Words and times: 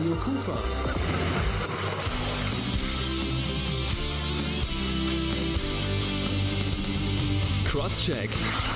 Radio 0.00 0.16
Kufa. 0.16 0.56
Crosscheck. 7.66 8.30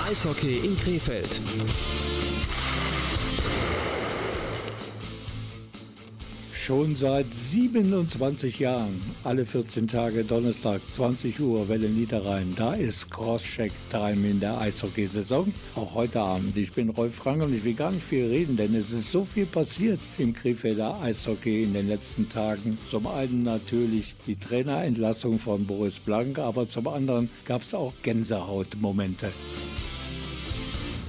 Eishockey 0.07 0.63
in 0.63 0.77
Krefeld. 0.77 2.14
Schon 6.65 6.97
seit 6.97 7.27
27 7.35 8.59
Jahren, 8.59 8.99
alle 9.23 9.45
14 9.45 9.87
Tage 9.87 10.25
Donnerstag, 10.25 10.81
20 10.89 11.39
Uhr, 11.39 11.69
Welle 11.69 11.91
Niederrhein. 11.91 12.55
Da 12.57 12.73
ist 12.73 13.11
Crosscheck-Time 13.11 14.27
in 14.31 14.41
der 14.41 14.59
Eishockeysaison. 14.59 15.53
Auch 15.75 15.95
heute 15.95 16.23
Abend. 16.23 16.57
Ich 16.57 16.73
bin 16.73 16.89
Rolf 16.89 17.17
Frank 17.17 17.43
und 17.43 17.55
ich 17.55 17.65
will 17.65 17.75
gar 17.75 17.93
nicht 17.93 18.03
viel 18.03 18.29
reden, 18.29 18.57
denn 18.57 18.75
es 18.75 18.93
ist 18.93 19.13
so 19.13 19.27
viel 19.27 19.45
passiert 19.45 20.01
im 20.17 20.33
Krefelder 20.33 20.99
Eishockey 21.03 21.65
in 21.65 21.75
den 21.75 21.87
letzten 21.87 22.31
Tagen. 22.31 22.79
Zum 22.91 23.09
einen 23.09 23.43
natürlich 23.43 24.15
die 24.27 24.37
Trainerentlassung 24.37 25.39
von 25.39 25.67
Boris 25.67 26.01
Blank, 26.01 26.39
aber 26.39 26.67
zum 26.67 26.89
anderen 26.89 27.29
gab 27.45 27.61
es 27.61 27.75
auch 27.75 27.93
Gänsehautmomente. 28.03 29.33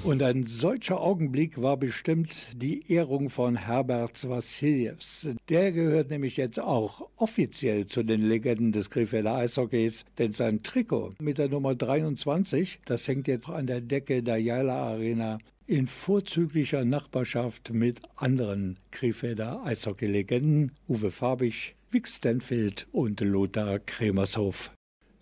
Und 0.06 0.22
ein 0.22 0.46
solcher 0.46 1.02
Augenblick 1.02 1.60
war 1.60 1.78
bestimmt 1.78 2.50
die 2.56 2.92
Ehrung 2.94 3.32
von 3.32 3.56
Herbert 3.56 4.30
Vassiljevs. 4.30 5.30
Der 5.50 5.72
gehört 5.72 6.12
nämlich 6.12 6.38
jetzt 6.38 6.60
auch 6.60 7.10
offiziell 7.16 7.88
zu 7.88 8.04
den 8.04 8.22
Legenden 8.22 8.72
des 8.72 8.92
Krefelder 8.92 9.34
Eishockeys, 9.34 10.06
denn 10.20 10.32
sein 10.32 10.62
Trikot 10.62 11.16
mit 11.20 11.40
der 11.40 11.50
Nummer 11.50 11.74
23, 11.74 12.82
das 12.86 13.08
hängt 13.08 13.28
jetzt 13.28 13.50
an 13.50 13.66
der 13.66 13.82
Decke 13.82 14.22
der 14.22 14.38
Jaila 14.38 14.92
Arena 14.92 15.40
in 15.66 15.88
vorzüglicher 15.88 16.86
Nachbarschaft 16.86 17.74
mit 17.74 18.00
anderen 18.16 18.78
Krefelder 18.92 19.66
Eishockey-Legenden, 19.66 20.74
Uwe 20.88 21.10
Fabich, 21.10 21.74
Vic 21.90 22.08
Stanfield 22.08 22.86
und 22.92 23.22
Lothar 23.22 23.80
Kremershof. 23.80 24.75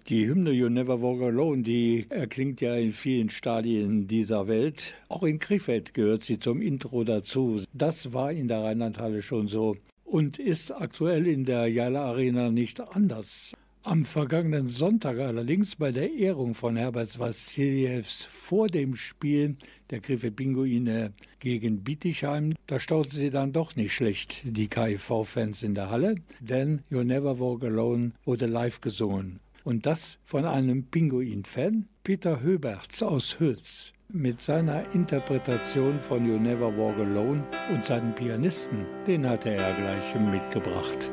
Die 0.09 0.27
Hymne 0.27 0.51
You 0.51 0.67
Never 0.67 1.01
Walk 1.01 1.21
Alone, 1.21 1.63
die 1.63 2.05
erklingt 2.09 2.59
ja 2.59 2.75
in 2.75 2.91
vielen 2.91 3.29
Stadien 3.29 4.05
dieser 4.05 4.49
Welt. 4.49 4.95
Auch 5.07 5.23
in 5.23 5.39
Krefeld 5.39 5.93
gehört 5.93 6.23
sie 6.23 6.39
zum 6.39 6.61
Intro 6.61 7.05
dazu. 7.05 7.61
Das 7.71 8.11
war 8.11 8.33
in 8.33 8.49
der 8.49 8.63
Rheinlandhalle 8.63 9.21
schon 9.21 9.47
so 9.47 9.77
und 10.03 10.39
ist 10.39 10.71
aktuell 10.71 11.25
in 11.25 11.45
der 11.45 11.67
Jala 11.67 12.03
Arena 12.03 12.51
nicht 12.51 12.81
anders. 12.81 13.53
Am 13.83 14.03
vergangenen 14.03 14.67
Sonntag 14.67 15.19
allerdings 15.19 15.77
bei 15.77 15.93
der 15.93 16.13
Ehrung 16.13 16.53
von 16.53 16.75
Herbert 16.75 17.17
Vassiljevs 17.17 18.25
vor 18.25 18.67
dem 18.67 18.97
Spiel 18.97 19.55
der 19.89 20.01
Krefeld 20.01 20.35
Pinguine 20.35 21.13
gegen 21.39 21.81
Bietigheim, 21.81 22.55
da 22.67 22.77
stauten 22.79 23.11
sie 23.11 23.29
dann 23.29 23.53
doch 23.53 23.77
nicht 23.77 23.93
schlecht, 23.93 24.43
die 24.45 24.67
KIV-Fans 24.67 25.63
in 25.63 25.75
der 25.75 25.89
Halle, 25.89 26.15
denn 26.41 26.81
You 26.89 27.03
Never 27.03 27.39
Walk 27.39 27.63
Alone 27.63 28.11
wurde 28.25 28.47
live 28.47 28.81
gesungen. 28.81 29.39
Und 29.63 29.85
das 29.85 30.19
von 30.25 30.45
einem 30.45 30.85
Pinguin-Fan, 30.85 31.87
Peter 32.03 32.41
Höberts 32.41 33.01
aus 33.01 33.39
Hülz. 33.39 33.93
Mit 34.09 34.41
seiner 34.41 34.93
Interpretation 34.93 35.99
von 35.99 36.27
You 36.27 36.37
Never 36.37 36.77
Walk 36.77 36.97
Alone 36.99 37.43
und 37.73 37.83
seinen 37.83 38.13
Pianisten, 38.13 38.85
den 39.07 39.27
hatte 39.27 39.49
er 39.49 39.73
gleich 39.73 40.15
mitgebracht. 40.15 41.11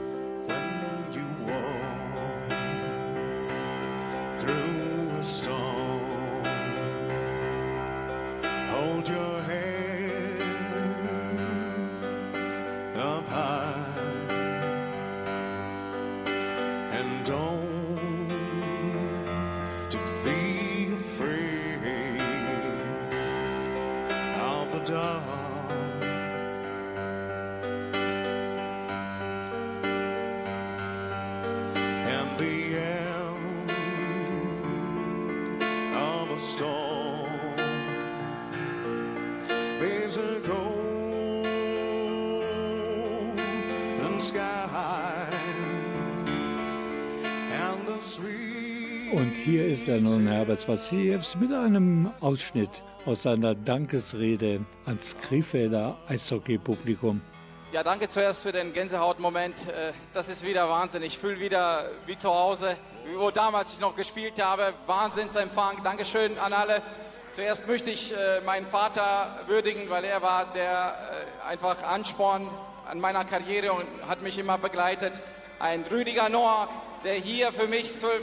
Nun, 50.60 50.66
Herbert 50.66 50.68
Vassiljevs, 50.68 51.36
mit 51.36 51.52
einem 51.52 52.10
Ausschnitt 52.20 52.82
aus 53.06 53.22
seiner 53.22 53.54
Dankesrede 53.54 54.64
ans 54.86 55.16
Krefelder 55.20 55.96
Eishockey-Publikum. 56.08 57.20
Ja, 57.72 57.82
danke 57.82 58.08
zuerst 58.08 58.42
für 58.42 58.52
den 58.52 58.72
Gänsehautmoment. 58.72 59.68
Äh, 59.68 59.92
das 60.12 60.28
ist 60.28 60.44
wieder 60.44 60.68
Wahnsinn. 60.68 61.02
Ich 61.02 61.18
fühle 61.18 61.38
wieder 61.38 61.90
wie 62.06 62.16
zu 62.16 62.30
Hause, 62.30 62.76
wo 63.16 63.30
damals 63.30 63.74
ich 63.74 63.80
noch 63.80 63.94
gespielt 63.94 64.42
habe. 64.42 64.72
Wahnsinnsempfang. 64.86 65.82
Dankeschön 65.84 66.36
an 66.38 66.52
alle. 66.52 66.82
Zuerst 67.32 67.68
möchte 67.68 67.90
ich 67.90 68.12
äh, 68.12 68.40
meinen 68.44 68.66
Vater 68.66 69.40
würdigen, 69.46 69.88
weil 69.88 70.04
er 70.04 70.20
war 70.20 70.46
der 70.52 70.94
äh, 71.46 71.48
einfach 71.48 71.82
Ansporn 71.84 72.48
an 72.88 72.98
meiner 72.98 73.24
Karriere 73.24 73.72
und 73.72 73.86
hat 74.08 74.22
mich 74.22 74.36
immer 74.38 74.58
begleitet. 74.58 75.12
Ein 75.60 75.84
Rüdiger 75.90 76.28
Noack, 76.28 76.70
der 77.04 77.14
hier 77.14 77.52
für 77.52 77.68
mich 77.68 77.96
zwölf 77.96 78.22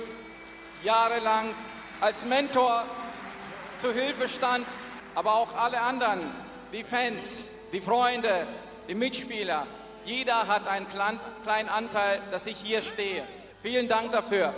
Jahre 0.84 1.20
lang 1.20 1.46
als 2.02 2.26
Mentor 2.26 2.86
zur 3.78 3.94
Hilfe 3.94 4.30
stand, 4.30 4.66
aber 5.16 5.36
auch 5.36 5.56
alle 5.56 5.82
anderen, 5.82 6.20
die 6.72 6.84
Fans, 6.84 7.50
die 7.74 7.82
Freunde, 7.82 8.48
die 8.88 8.96
Mitspieler. 8.96 9.66
Jeder 10.06 10.48
hat 10.48 10.68
einen 10.68 10.88
kleinen 10.88 11.70
Anteil, 11.70 12.22
dass 12.32 12.48
ich 12.48 12.58
hier 12.58 12.82
stehe. 12.82 13.24
Vielen 13.62 13.88
Dank 13.88 14.12
dafür. 14.12 14.54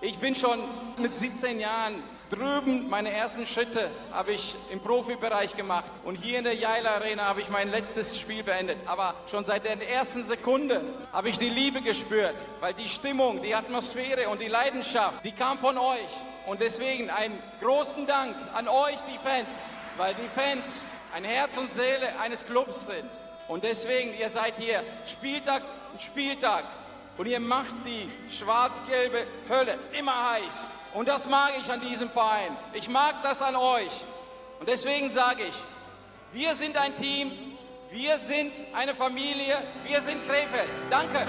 Ich 0.00 0.18
bin 0.18 0.34
schon 0.34 0.60
mit 0.98 1.14
17 1.14 1.60
Jahren 1.60 2.02
Drüben 2.28 2.90
meine 2.90 3.12
ersten 3.12 3.46
Schritte 3.46 3.88
habe 4.10 4.32
ich 4.32 4.56
im 4.70 4.80
Profibereich 4.80 5.54
gemacht 5.54 5.84
und 6.02 6.16
hier 6.16 6.38
in 6.38 6.44
der 6.44 6.56
Jail 6.56 6.84
Arena 6.84 7.22
habe 7.24 7.40
ich 7.40 7.50
mein 7.50 7.70
letztes 7.70 8.18
Spiel 8.18 8.42
beendet. 8.42 8.78
Aber 8.86 9.14
schon 9.30 9.44
seit 9.44 9.64
der 9.64 9.88
ersten 9.88 10.24
Sekunde 10.24 10.82
habe 11.12 11.28
ich 11.28 11.38
die 11.38 11.50
Liebe 11.50 11.82
gespürt, 11.82 12.34
weil 12.58 12.74
die 12.74 12.88
Stimmung, 12.88 13.42
die 13.42 13.54
Atmosphäre 13.54 14.28
und 14.28 14.40
die 14.40 14.48
Leidenschaft, 14.48 15.24
die 15.24 15.30
kam 15.30 15.56
von 15.56 15.78
euch. 15.78 16.20
Und 16.46 16.60
deswegen 16.60 17.10
einen 17.10 17.38
großen 17.60 18.08
Dank 18.08 18.34
an 18.54 18.66
euch, 18.66 18.98
die 19.12 19.18
Fans, 19.18 19.68
weil 19.96 20.14
die 20.14 20.28
Fans 20.28 20.82
ein 21.14 21.22
Herz 21.22 21.56
und 21.56 21.70
Seele 21.70 22.08
eines 22.20 22.44
Clubs 22.44 22.86
sind. 22.86 23.08
Und 23.46 23.62
deswegen, 23.62 24.12
ihr 24.18 24.28
seid 24.28 24.54
hier 24.58 24.82
Spieltag 25.04 25.62
und 25.92 26.02
Spieltag 26.02 26.64
und 27.18 27.26
ihr 27.26 27.38
macht 27.38 27.74
die 27.86 28.10
schwarz-gelbe 28.34 29.24
Hölle 29.48 29.78
immer 29.96 30.32
heiß. 30.32 30.70
Und 30.96 31.08
das 31.08 31.28
mag 31.28 31.50
ich 31.60 31.70
an 31.70 31.80
diesem 31.82 32.08
Verein. 32.08 32.56
Ich 32.72 32.88
mag 32.88 33.22
das 33.22 33.42
an 33.42 33.54
euch. 33.54 33.92
Und 34.58 34.66
deswegen 34.66 35.10
sage 35.10 35.42
ich, 35.42 35.54
wir 36.32 36.54
sind 36.54 36.74
ein 36.78 36.96
Team, 36.96 37.32
wir 37.90 38.16
sind 38.16 38.54
eine 38.74 38.94
Familie, 38.94 39.62
wir 39.84 40.00
sind 40.00 40.26
Krefeld. 40.26 40.70
Danke. 40.88 41.26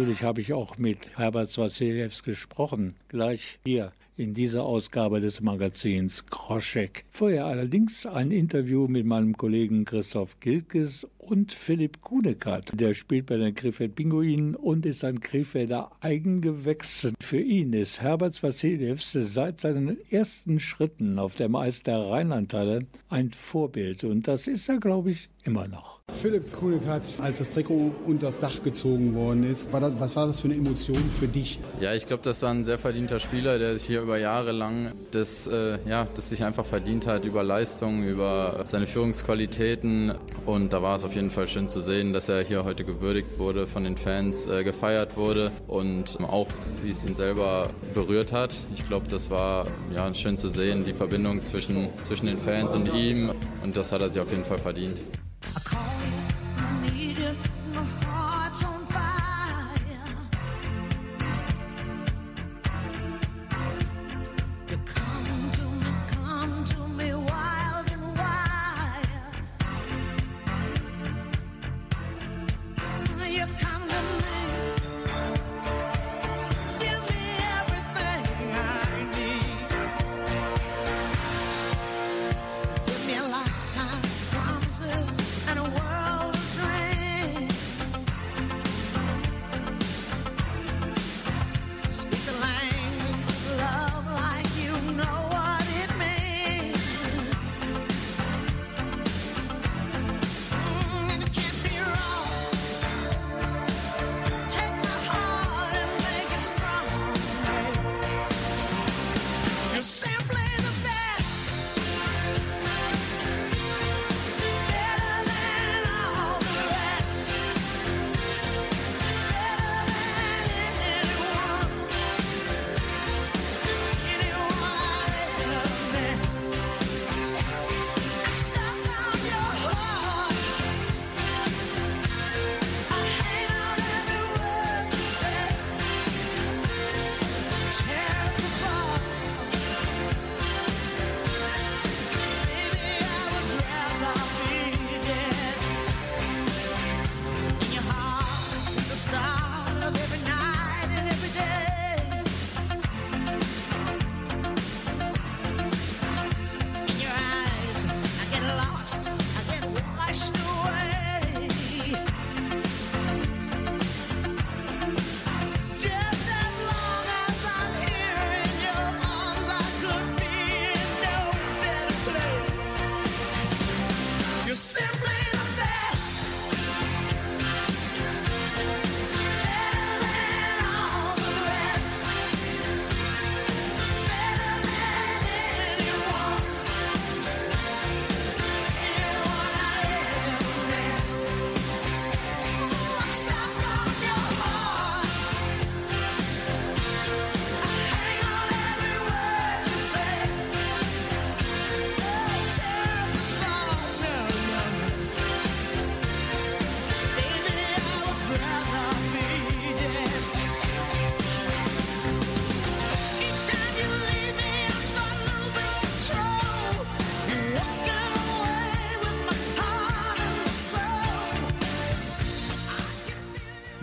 Natürlich 0.00 0.22
habe 0.22 0.40
ich 0.40 0.54
auch 0.54 0.78
mit 0.78 1.18
Herbert 1.18 1.58
Wassiljevs 1.58 2.22
gesprochen. 2.22 2.96
Gleich 3.08 3.58
hier 3.66 3.92
in 4.16 4.34
dieser 4.34 4.64
Ausgabe 4.64 5.20
des 5.20 5.40
Magazins 5.40 6.26
Kroschek. 6.26 7.04
Vorher 7.10 7.46
allerdings 7.46 8.06
ein 8.06 8.30
Interview 8.30 8.86
mit 8.88 9.06
meinem 9.06 9.36
Kollegen 9.36 9.84
Christoph 9.84 10.38
Gilkes 10.40 11.06
und 11.18 11.52
Philipp 11.52 12.00
Kunekat. 12.02 12.72
Der 12.74 12.94
spielt 12.94 13.26
bei 13.26 13.36
den 13.36 13.54
Krefeld 13.54 13.94
Pinguinen 13.94 14.54
und 14.54 14.84
ist 14.86 15.04
ein 15.04 15.20
Krefelder 15.20 15.90
Eigengewächs. 16.00 17.12
Für 17.20 17.40
ihn 17.40 17.72
ist 17.72 18.00
Herbert 18.02 18.42
Vassiljevs 18.42 19.12
seit 19.12 19.60
seinen 19.60 19.96
ersten 20.10 20.60
Schritten 20.60 21.18
auf 21.18 21.34
dem 21.34 21.54
Eis 21.54 21.82
der 21.82 21.98
Rheinlandhalle 21.98 22.86
ein 23.08 23.32
Vorbild 23.32 24.04
und 24.04 24.28
das 24.28 24.46
ist 24.46 24.68
er, 24.68 24.78
glaube 24.78 25.12
ich, 25.12 25.28
immer 25.44 25.68
noch. 25.68 26.00
Philipp 26.10 26.52
Kulik 26.52 26.84
hat, 26.86 27.02
als 27.20 27.38
das 27.38 27.50
Trikot 27.50 27.94
unter 28.06 28.26
das 28.26 28.38
Dach 28.38 28.62
gezogen 28.62 29.14
worden 29.14 29.44
ist, 29.44 29.72
war 29.72 29.80
das, 29.80 29.92
was 29.98 30.16
war 30.16 30.26
das 30.26 30.40
für 30.40 30.48
eine 30.48 30.56
Emotion 30.56 30.98
für 31.18 31.28
dich? 31.28 31.58
Ja, 31.80 31.94
ich 31.94 32.06
glaube, 32.06 32.22
das 32.22 32.42
war 32.42 32.50
ein 32.50 32.64
sehr 32.64 32.78
verdienter 32.78 33.18
Spieler, 33.18 33.58
der 33.58 33.76
sich 33.76 33.86
hier 33.86 34.02
über 34.10 34.18
Jahre 34.18 34.50
lang 34.50 34.90
das, 35.12 35.46
äh, 35.46 35.78
ja, 35.88 36.08
das 36.16 36.30
sich 36.30 36.42
einfach 36.42 36.66
verdient 36.66 37.06
hat 37.06 37.24
über 37.24 37.44
Leistung, 37.44 38.02
über 38.02 38.60
seine 38.64 38.88
Führungsqualitäten. 38.88 40.14
Und 40.46 40.72
da 40.72 40.82
war 40.82 40.96
es 40.96 41.04
auf 41.04 41.14
jeden 41.14 41.30
Fall 41.30 41.46
schön 41.46 41.68
zu 41.68 41.80
sehen, 41.80 42.12
dass 42.12 42.28
er 42.28 42.42
hier 42.42 42.64
heute 42.64 42.84
gewürdigt 42.84 43.38
wurde, 43.38 43.68
von 43.68 43.84
den 43.84 43.96
Fans 43.96 44.46
äh, 44.46 44.64
gefeiert 44.64 45.16
wurde 45.16 45.52
und 45.68 46.18
auch, 46.22 46.48
wie 46.82 46.90
es 46.90 47.04
ihn 47.04 47.14
selber 47.14 47.68
berührt 47.94 48.32
hat. 48.32 48.56
Ich 48.74 48.84
glaube, 48.88 49.06
das 49.08 49.30
war 49.30 49.68
ja, 49.94 50.12
schön 50.12 50.36
zu 50.36 50.48
sehen, 50.48 50.84
die 50.84 50.92
Verbindung 50.92 51.40
zwischen, 51.40 51.88
zwischen 52.02 52.26
den 52.26 52.40
Fans 52.40 52.74
und 52.74 52.92
ihm. 52.92 53.30
Und 53.62 53.76
das 53.76 53.92
hat 53.92 54.00
er 54.00 54.08
sich 54.08 54.20
auf 54.20 54.32
jeden 54.32 54.44
Fall 54.44 54.58
verdient. 54.58 54.98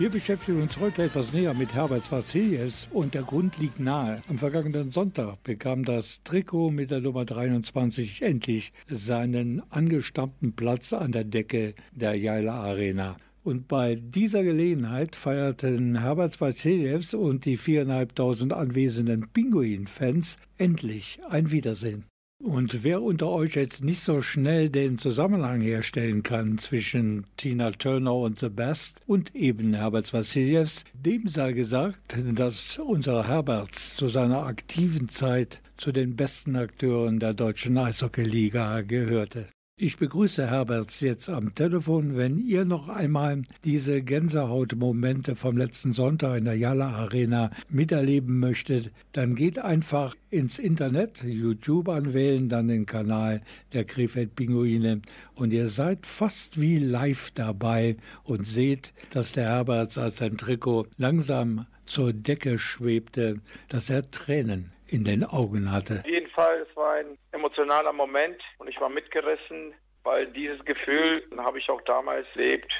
Wir 0.08 0.20
beschäftigen 0.20 0.62
uns 0.62 0.80
heute 0.80 1.02
etwas 1.02 1.34
näher 1.34 1.52
mit 1.52 1.74
Herbert 1.74 2.10
Vassilies 2.10 2.88
und 2.92 3.12
der 3.12 3.24
Grund 3.24 3.58
liegt 3.58 3.78
nahe. 3.78 4.22
Am 4.30 4.38
vergangenen 4.38 4.90
Sonntag 4.90 5.42
bekam 5.42 5.84
das 5.84 6.22
Trikot 6.22 6.70
mit 6.70 6.90
der 6.90 7.02
Nummer 7.02 7.26
23 7.26 8.22
endlich 8.22 8.72
seinen 8.88 9.62
angestammten 9.70 10.54
Platz 10.54 10.94
an 10.94 11.12
der 11.12 11.24
Decke 11.24 11.74
der 11.92 12.14
Jaila 12.14 12.54
Arena. 12.54 13.18
Und 13.44 13.68
bei 13.68 13.96
dieser 13.96 14.42
Gelegenheit 14.42 15.14
feierten 15.14 16.00
Herbert 16.00 16.40
Vassilievs 16.40 17.12
und 17.12 17.44
die 17.44 17.58
viereinhalbtausend 17.58 18.54
anwesenden 18.54 19.28
Pinguin-Fans 19.30 20.38
endlich 20.56 21.18
ein 21.28 21.50
Wiedersehen. 21.50 22.06
Und 22.40 22.84
wer 22.84 23.02
unter 23.02 23.28
euch 23.30 23.56
jetzt 23.56 23.82
nicht 23.82 24.00
so 24.00 24.22
schnell 24.22 24.70
den 24.70 24.96
Zusammenhang 24.96 25.60
herstellen 25.60 26.22
kann 26.22 26.56
zwischen 26.56 27.26
Tina 27.36 27.72
Turner 27.72 28.14
und 28.14 28.38
The 28.38 28.48
Best 28.48 29.02
und 29.08 29.34
eben 29.34 29.74
Herbert 29.74 30.12
Vassilievs, 30.12 30.84
dem 30.94 31.26
sei 31.26 31.52
gesagt, 31.52 32.16
dass 32.34 32.78
unser 32.78 33.26
Herberts 33.26 33.96
zu 33.96 34.06
seiner 34.08 34.46
aktiven 34.46 35.08
Zeit 35.08 35.60
zu 35.76 35.90
den 35.90 36.14
besten 36.14 36.54
Akteuren 36.54 37.18
der 37.18 37.34
deutschen 37.34 37.76
Eishockeyliga 37.76 38.82
gehörte. 38.82 39.48
Ich 39.80 39.96
begrüße 39.96 40.50
Herberts 40.50 40.98
jetzt 41.02 41.28
am 41.28 41.54
Telefon. 41.54 42.16
Wenn 42.16 42.36
ihr 42.36 42.64
noch 42.64 42.88
einmal 42.88 43.44
diese 43.62 44.02
Gänsehautmomente 44.02 45.36
vom 45.36 45.56
letzten 45.56 45.92
Sonntag 45.92 46.38
in 46.38 46.46
der 46.46 46.56
Jalla 46.56 46.88
Arena 46.88 47.52
miterleben 47.68 48.40
möchtet, 48.40 48.90
dann 49.12 49.36
geht 49.36 49.60
einfach 49.60 50.16
ins 50.30 50.58
Internet, 50.58 51.22
YouTube 51.22 51.88
anwählen, 51.90 52.48
dann 52.48 52.66
den 52.66 52.86
Kanal 52.86 53.40
der 53.72 53.84
Krefeld 53.84 54.34
Pinguine 54.34 55.00
und 55.36 55.52
ihr 55.52 55.68
seid 55.68 56.06
fast 56.06 56.60
wie 56.60 56.78
live 56.78 57.30
dabei 57.30 57.98
und 58.24 58.48
seht, 58.48 58.92
dass 59.10 59.30
der 59.30 59.44
Herberts 59.44 59.96
als 59.96 60.16
sein 60.16 60.36
Trikot 60.36 60.88
langsam 60.96 61.66
zur 61.86 62.12
Decke 62.12 62.58
schwebte, 62.58 63.40
dass 63.68 63.90
er 63.90 64.10
Tränen 64.10 64.72
in 64.88 65.04
den 65.04 65.22
Augen 65.22 65.70
hatte. 65.70 66.02
Jeden 66.04 66.27
Fall, 66.38 66.64
es 66.70 66.76
war 66.76 66.92
ein 66.92 67.18
emotionaler 67.32 67.92
Moment 67.92 68.40
und 68.58 68.68
ich 68.68 68.80
war 68.80 68.88
mitgerissen, 68.88 69.74
weil 70.04 70.28
dieses 70.28 70.64
Gefühl 70.64 71.24
habe 71.36 71.58
ich 71.58 71.68
auch 71.68 71.80
damals 71.80 72.28
erlebt, 72.36 72.72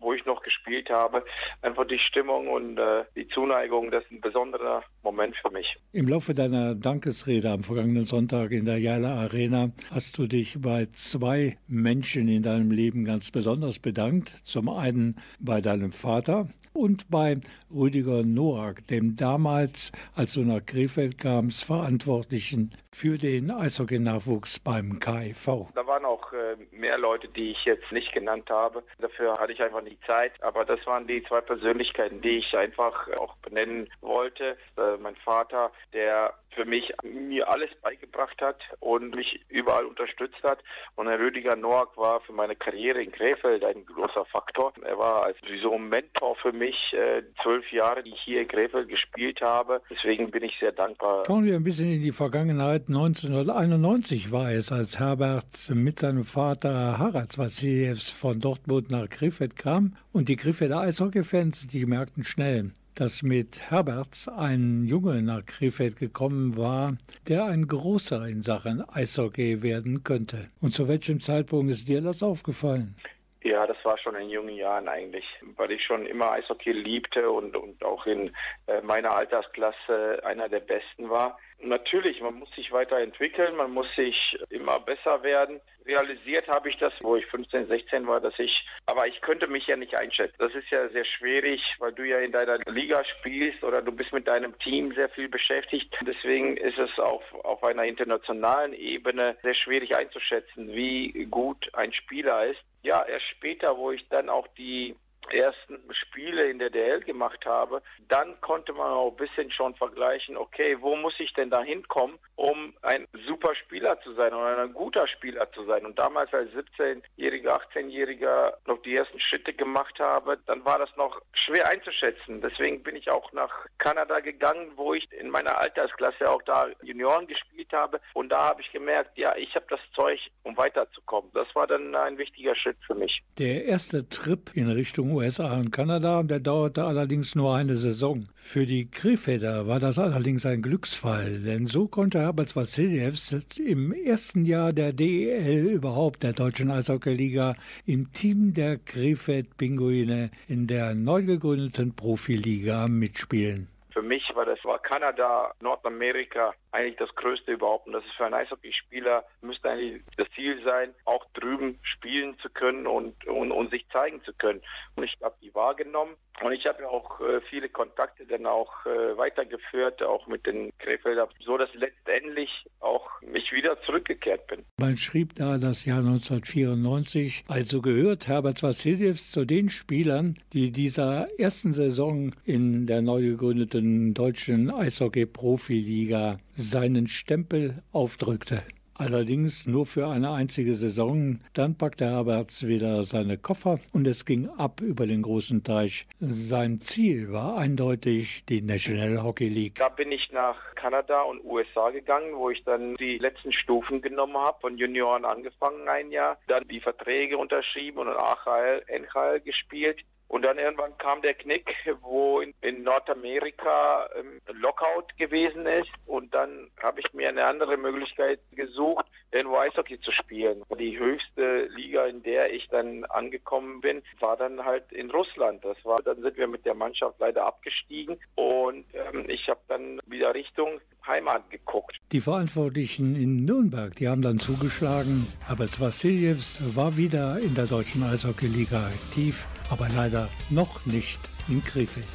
wo, 0.00 0.12
ich 0.12 0.24
noch 0.24 0.42
gespielt 0.42 0.90
habe. 0.90 1.24
Einfach 1.62 1.86
die 1.86 1.98
Stimmung 1.98 2.48
und 2.48 2.78
äh, 2.78 3.04
die 3.14 3.28
Zuneigung, 3.28 3.90
das 3.90 4.04
ist 4.04 4.12
ein 4.12 4.20
besonderer 4.20 4.82
Moment 5.02 5.36
für 5.36 5.50
mich. 5.50 5.76
Im 5.92 6.08
Laufe 6.08 6.34
deiner 6.34 6.74
Dankesrede 6.74 7.50
am 7.50 7.62
vergangenen 7.62 8.04
Sonntag 8.04 8.50
in 8.50 8.64
der 8.64 8.78
Jala 8.78 9.14
Arena 9.20 9.70
hast 9.92 10.18
du 10.18 10.26
dich 10.26 10.56
bei 10.60 10.86
zwei 10.92 11.58
Menschen 11.66 12.28
in 12.28 12.42
deinem 12.42 12.70
Leben 12.70 13.04
ganz 13.04 13.30
besonders 13.30 13.78
bedankt. 13.78 14.28
Zum 14.28 14.68
einen 14.68 15.16
bei 15.40 15.60
deinem 15.60 15.92
Vater 15.92 16.48
und 16.72 17.10
bei 17.10 17.40
Rüdiger 17.74 18.22
Noack, 18.22 18.86
dem 18.88 19.16
damals, 19.16 19.92
als 20.14 20.34
du 20.34 20.42
nach 20.42 20.64
Krefeld 20.64 21.18
kamst, 21.18 21.64
Verantwortlichen 21.64 22.72
für 22.92 23.18
den 23.18 23.50
Eishockey-Nachwuchs 23.50 24.58
beim 24.60 24.98
KIV. 24.98 25.68
Da 25.74 25.86
waren 25.86 26.04
auch 26.04 26.32
äh, 26.32 26.56
mehr 26.70 26.98
Leute, 26.98 27.28
die 27.28 27.50
ich 27.50 27.64
jetzt 27.64 27.90
nicht 27.92 28.12
genannt 28.12 28.48
habe. 28.50 28.82
Dafür 28.98 29.34
hatte 29.38 29.52
ich 29.52 29.62
einfach 29.62 29.82
nicht 29.86 30.04
Zeit. 30.06 30.32
Aber 30.42 30.64
das 30.64 30.84
waren 30.86 31.06
die 31.06 31.22
zwei 31.24 31.40
Persönlichkeiten, 31.40 32.20
die 32.20 32.38
ich 32.38 32.56
einfach 32.56 33.08
auch 33.18 33.36
benennen 33.38 33.88
wollte. 34.00 34.56
Äh, 34.76 34.96
mein 35.00 35.16
Vater, 35.16 35.72
der 35.92 36.34
für 36.56 36.64
mich 36.64 36.92
mir 37.02 37.48
alles 37.48 37.70
beigebracht 37.82 38.40
hat 38.40 38.56
und 38.80 39.14
mich 39.14 39.40
überall 39.48 39.84
unterstützt 39.84 40.42
hat. 40.42 40.58
Und 40.96 41.06
Herr 41.06 41.20
Rüdiger 41.20 41.54
Noack 41.54 41.96
war 41.96 42.20
für 42.22 42.32
meine 42.32 42.56
Karriere 42.56 43.02
in 43.02 43.12
Krefeld 43.12 43.62
ein 43.62 43.84
großer 43.84 44.24
Faktor. 44.24 44.72
Er 44.82 44.98
war 44.98 45.24
als 45.24 45.36
so 45.62 45.76
Mentor 45.78 46.34
für 46.36 46.52
mich, 46.52 46.94
äh, 46.94 47.22
zwölf 47.42 47.70
Jahre, 47.70 48.02
die 48.02 48.10
ich 48.10 48.20
hier 48.22 48.40
in 48.40 48.48
Krefeld 48.48 48.88
gespielt 48.88 49.40
habe. 49.42 49.82
Deswegen 49.90 50.30
bin 50.30 50.42
ich 50.44 50.58
sehr 50.58 50.72
dankbar. 50.72 51.24
Schauen 51.26 51.44
wir 51.44 51.54
ein 51.54 51.64
bisschen 51.64 51.92
in 51.92 52.02
die 52.02 52.12
Vergangenheit. 52.12 52.88
1991 52.88 54.32
war 54.32 54.50
es, 54.50 54.72
als 54.72 54.98
Herbert 54.98 55.70
mit 55.74 55.98
seinem 55.98 56.24
Vater 56.24 56.98
Harald 56.98 57.36
Vassiljevs 57.36 58.10
von 58.10 58.40
Dortmund 58.40 58.90
nach 58.90 59.08
Krefeld 59.10 59.56
kam 59.56 59.75
und 60.12 60.28
die 60.28 60.36
Krefelder 60.36 60.80
Eishockey-Fans, 60.80 61.66
die 61.68 61.86
merkten 61.86 62.24
schnell, 62.24 62.72
dass 62.94 63.22
mit 63.22 63.70
Herberts 63.70 64.28
ein 64.28 64.84
Junge 64.84 65.22
nach 65.22 65.44
Krefeld 65.44 65.96
gekommen 65.96 66.56
war, 66.56 66.96
der 67.28 67.44
ein 67.44 67.66
großer 67.66 68.26
in 68.26 68.42
Sachen 68.42 68.82
Eishockey 68.88 69.62
werden 69.62 70.02
könnte. 70.02 70.48
Und 70.60 70.72
zu 70.72 70.88
welchem 70.88 71.20
Zeitpunkt 71.20 71.70
ist 71.70 71.88
dir 71.88 72.00
das 72.00 72.22
aufgefallen? 72.22 72.96
Ja, 73.42 73.64
das 73.64 73.76
war 73.84 73.96
schon 73.96 74.16
in 74.16 74.28
jungen 74.28 74.56
Jahren 74.56 74.88
eigentlich, 74.88 75.24
weil 75.56 75.70
ich 75.70 75.84
schon 75.84 76.04
immer 76.06 76.32
Eishockey 76.32 76.72
liebte 76.72 77.30
und, 77.30 77.56
und 77.56 77.84
auch 77.84 78.04
in 78.04 78.34
äh, 78.66 78.80
meiner 78.80 79.14
Altersklasse 79.14 80.20
einer 80.24 80.48
der 80.48 80.58
Besten 80.58 81.08
war. 81.08 81.38
Natürlich, 81.58 82.20
man 82.20 82.34
muss 82.34 82.50
sich 82.54 82.70
weiterentwickeln, 82.70 83.56
man 83.56 83.72
muss 83.72 83.92
sich 83.96 84.38
immer 84.50 84.78
besser 84.78 85.22
werden. 85.22 85.60
Realisiert 85.86 86.46
habe 86.48 86.68
ich 86.68 86.76
das, 86.76 86.92
wo 87.00 87.16
ich 87.16 87.26
15, 87.26 87.66
16 87.68 88.06
war, 88.06 88.20
dass 88.20 88.38
ich, 88.38 88.66
aber 88.84 89.06
ich 89.06 89.20
könnte 89.20 89.46
mich 89.46 89.66
ja 89.66 89.76
nicht 89.76 89.96
einschätzen. 89.96 90.36
Das 90.38 90.54
ist 90.54 90.68
ja 90.70 90.88
sehr 90.90 91.04
schwierig, 91.04 91.74
weil 91.78 91.92
du 91.92 92.04
ja 92.04 92.18
in 92.18 92.32
deiner 92.32 92.58
Liga 92.66 93.02
spielst 93.04 93.64
oder 93.64 93.80
du 93.80 93.90
bist 93.90 94.12
mit 94.12 94.28
deinem 94.28 94.58
Team 94.58 94.94
sehr 94.94 95.08
viel 95.08 95.28
beschäftigt. 95.28 95.96
Deswegen 96.02 96.56
ist 96.56 96.78
es 96.78 96.98
auf, 96.98 97.22
auf 97.44 97.64
einer 97.64 97.84
internationalen 97.84 98.74
Ebene 98.74 99.36
sehr 99.42 99.54
schwierig 99.54 99.96
einzuschätzen, 99.96 100.68
wie 100.72 101.26
gut 101.30 101.70
ein 101.74 101.92
Spieler 101.92 102.46
ist. 102.46 102.60
Ja, 102.82 103.04
erst 103.04 103.26
später, 103.26 103.76
wo 103.76 103.92
ich 103.92 104.06
dann 104.08 104.28
auch 104.28 104.46
die 104.58 104.94
ersten 105.32 105.78
Spiele 105.90 106.50
in 106.50 106.58
der 106.58 106.70
DL 106.70 107.00
gemacht 107.00 107.44
habe, 107.46 107.82
dann 108.08 108.40
konnte 108.40 108.72
man 108.72 108.90
auch 108.90 109.10
ein 109.10 109.16
bisschen 109.16 109.50
schon 109.50 109.74
vergleichen, 109.74 110.36
okay, 110.36 110.76
wo 110.80 110.96
muss 110.96 111.18
ich 111.18 111.32
denn 111.34 111.50
da 111.50 111.62
hinkommen, 111.62 112.18
um 112.36 112.74
ein 112.82 113.06
super 113.26 113.54
Spieler 113.54 114.00
zu 114.00 114.12
sein 114.14 114.32
oder 114.32 114.58
ein 114.58 114.74
guter 114.74 115.06
Spieler 115.06 115.50
zu 115.52 115.64
sein. 115.64 115.86
Und 115.86 115.98
damals 115.98 116.32
als 116.34 116.50
17-Jähriger, 116.52 117.60
18-Jähriger 117.72 118.54
noch 118.66 118.80
die 118.82 118.94
ersten 118.94 119.18
Schritte 119.20 119.52
gemacht 119.52 119.98
habe, 119.98 120.38
dann 120.46 120.64
war 120.64 120.78
das 120.78 120.90
noch 120.96 121.20
schwer 121.32 121.68
einzuschätzen. 121.68 122.40
Deswegen 122.40 122.82
bin 122.82 122.96
ich 122.96 123.10
auch 123.10 123.32
nach 123.32 123.66
Kanada 123.78 124.20
gegangen, 124.20 124.72
wo 124.76 124.94
ich 124.94 125.10
in 125.12 125.30
meiner 125.30 125.58
Altersklasse 125.58 126.30
auch 126.30 126.42
da 126.42 126.68
Junioren 126.82 127.26
gespielt 127.26 127.72
habe. 127.72 128.00
Und 128.14 128.30
da 128.30 128.44
habe 128.44 128.60
ich 128.60 128.70
gemerkt, 128.70 129.16
ja, 129.16 129.34
ich 129.36 129.54
habe 129.54 129.66
das 129.70 129.80
Zeug, 129.94 130.20
um 130.42 130.56
weiterzukommen. 130.56 131.30
Das 131.32 131.48
war 131.54 131.66
dann 131.66 131.94
ein 131.94 132.18
wichtiger 132.18 132.54
Schritt 132.54 132.76
für 132.86 132.94
mich. 132.94 133.22
Der 133.38 133.64
erste 133.64 134.08
Trip 134.08 134.50
in 134.54 134.70
Richtung 134.70 135.15
USA 135.16 135.56
und 135.56 135.70
Kanada, 135.70 136.22
der 136.22 136.40
dauerte 136.40 136.84
allerdings 136.84 137.34
nur 137.34 137.56
eine 137.56 137.76
Saison. 137.76 138.28
Für 138.36 138.66
die 138.66 138.90
Krefelder 138.90 139.66
war 139.66 139.80
das 139.80 139.98
allerdings 139.98 140.44
ein 140.44 140.60
Glücksfall, 140.60 141.40
denn 141.40 141.66
so 141.66 141.88
konnte 141.88 142.20
Herbert 142.20 142.54
Vassiljevs 142.54 143.58
im 143.58 143.92
ersten 143.92 144.44
Jahr 144.44 144.72
der 144.72 144.92
DEL 144.92 145.68
überhaupt 145.68 146.22
der 146.22 146.34
deutschen 146.34 146.70
Eishockeyliga 146.70 147.54
im 147.86 148.12
Team 148.12 148.52
der 148.52 148.76
Krefeld 148.76 149.56
Pinguine 149.56 150.30
in 150.48 150.66
der 150.66 150.94
neu 150.94 151.22
gegründeten 151.22 151.96
Profiliga 151.96 152.86
mitspielen. 152.86 153.68
Für 153.92 154.02
mich 154.02 154.30
war 154.34 154.44
das 154.44 154.62
war 154.64 154.78
Kanada, 154.80 155.52
Nordamerika 155.60 156.52
eigentlich 156.76 156.96
das 156.96 157.14
Größte 157.14 157.52
überhaupt. 157.52 157.86
Und 157.86 157.94
das 157.94 158.04
ist 158.04 158.12
für 158.12 158.26
einen 158.26 158.34
Eishockeyspieler, 158.34 159.24
müsste 159.40 159.70
eigentlich 159.70 160.02
das 160.16 160.28
Ziel 160.34 160.62
sein, 160.62 160.94
auch 161.04 161.24
drüben 161.32 161.78
spielen 161.82 162.38
zu 162.38 162.50
können 162.50 162.86
und, 162.86 163.26
und, 163.26 163.50
und 163.50 163.70
sich 163.70 163.88
zeigen 163.88 164.22
zu 164.24 164.32
können. 164.34 164.60
Und 164.94 165.04
ich 165.04 165.16
habe 165.22 165.34
die 165.42 165.54
wahrgenommen. 165.54 166.14
Und 166.42 166.52
ich 166.52 166.66
habe 166.66 166.86
auch 166.86 167.18
äh, 167.20 167.40
viele 167.48 167.70
Kontakte 167.70 168.26
dann 168.26 168.44
auch 168.44 168.84
äh, 168.84 169.16
weitergeführt, 169.16 170.02
auch 170.02 170.26
mit 170.26 170.46
den 170.46 170.70
Krefelder, 170.78 171.30
so 171.42 171.56
dass 171.56 171.72
letztendlich 171.72 172.66
auch 172.80 173.08
ich 173.32 173.52
wieder 173.52 173.80
zurückgekehrt 173.82 174.46
bin. 174.46 174.62
Man 174.78 174.98
schrieb 174.98 175.34
da 175.36 175.56
das 175.56 175.86
Jahr 175.86 176.00
1994, 176.00 177.46
also 177.48 177.80
gehört 177.80 178.28
Herbert 178.28 178.62
Vassiljevs 178.62 179.32
zu 179.32 179.46
den 179.46 179.70
Spielern, 179.70 180.38
die 180.52 180.72
dieser 180.72 181.28
ersten 181.38 181.72
Saison 181.72 182.34
in 182.44 182.86
der 182.86 183.00
neu 183.00 183.22
gegründeten 183.22 184.12
deutschen 184.12 184.70
Eishockey-Profiliga 184.70 186.38
seinen 186.70 187.06
Stempel 187.06 187.82
aufdrückte. 187.92 188.62
Allerdings 188.98 189.66
nur 189.66 189.84
für 189.84 190.08
eine 190.08 190.32
einzige 190.32 190.72
Saison. 190.74 191.40
Dann 191.52 191.76
packte 191.76 192.06
Herberts 192.06 192.66
wieder 192.66 193.04
seine 193.04 193.36
Koffer 193.36 193.78
und 193.92 194.06
es 194.06 194.24
ging 194.24 194.48
ab 194.56 194.80
über 194.80 195.06
den 195.06 195.20
großen 195.20 195.62
Teich. 195.62 196.06
Sein 196.18 196.80
Ziel 196.80 197.30
war 197.30 197.58
eindeutig 197.58 198.46
die 198.46 198.62
National 198.62 199.22
Hockey 199.22 199.48
League. 199.48 199.74
Da 199.74 199.90
bin 199.90 200.12
ich 200.12 200.32
nach 200.32 200.56
Kanada 200.76 201.20
und 201.22 201.44
USA 201.44 201.90
gegangen, 201.90 202.36
wo 202.36 202.48
ich 202.48 202.64
dann 202.64 202.94
die 202.96 203.18
letzten 203.18 203.52
Stufen 203.52 204.00
genommen 204.00 204.38
habe, 204.38 204.60
von 204.62 204.78
Junioren 204.78 205.26
angefangen 205.26 205.86
ein 205.88 206.10
Jahr, 206.10 206.38
dann 206.46 206.66
die 206.66 206.80
Verträge 206.80 207.36
unterschrieben 207.36 207.98
und 207.98 208.08
AHL, 208.08 208.82
NHL 208.86 209.40
gespielt. 209.40 210.00
Und 210.28 210.42
dann 210.42 210.58
irgendwann 210.58 210.96
kam 210.98 211.22
der 211.22 211.34
Knick, 211.34 211.74
wo 212.02 212.40
in, 212.40 212.52
in 212.60 212.82
Nordamerika 212.82 214.08
ähm, 214.18 214.40
Lockout 214.60 215.16
gewesen 215.18 215.66
ist. 215.66 215.90
Und 216.06 216.34
dann 216.34 216.70
habe 216.82 217.00
ich 217.00 217.12
mir 217.14 217.28
eine 217.28 217.44
andere 217.44 217.76
Möglichkeit 217.76 218.40
gesucht, 218.52 219.06
den 219.32 219.46
Eishockey 219.46 220.00
zu 220.00 220.10
spielen. 220.10 220.62
Die 220.78 220.98
höchste 220.98 221.66
Liga, 221.66 222.06
in 222.06 222.22
der 222.22 222.52
ich 222.52 222.68
dann 222.68 223.04
angekommen 223.04 223.80
bin, 223.80 224.02
war 224.20 224.36
dann 224.36 224.64
halt 224.64 224.90
in 224.92 225.10
Russland. 225.10 225.64
Das 225.64 225.76
war, 225.84 225.98
dann 226.02 226.20
sind 226.22 226.36
wir 226.36 226.48
mit 226.48 226.64
der 226.66 226.74
Mannschaft 226.74 227.16
leider 227.20 227.46
abgestiegen. 227.46 228.18
Und 228.34 228.84
ähm, 228.94 229.28
ich 229.28 229.48
habe 229.48 229.60
dann 229.68 230.00
wieder 230.06 230.34
Richtung 230.34 230.80
Heimat 231.06 231.48
geguckt. 231.50 231.96
Die 232.10 232.20
Verantwortlichen 232.20 233.14
in 233.14 233.44
Nürnberg, 233.44 233.94
die 233.94 234.08
haben 234.08 234.22
dann 234.22 234.40
zugeschlagen. 234.40 235.32
Aber 235.48 235.66
Vassiljevs 235.66 236.58
war 236.74 236.96
wieder 236.96 237.38
in 237.38 237.54
der 237.54 237.66
deutschen 237.66 238.02
Eishockey-Liga 238.02 238.86
aktiv 238.86 239.46
aber 239.70 239.88
leider 239.90 240.28
noch 240.50 240.84
nicht 240.86 241.30
in 241.48 241.62
Krefeld. 241.62 242.06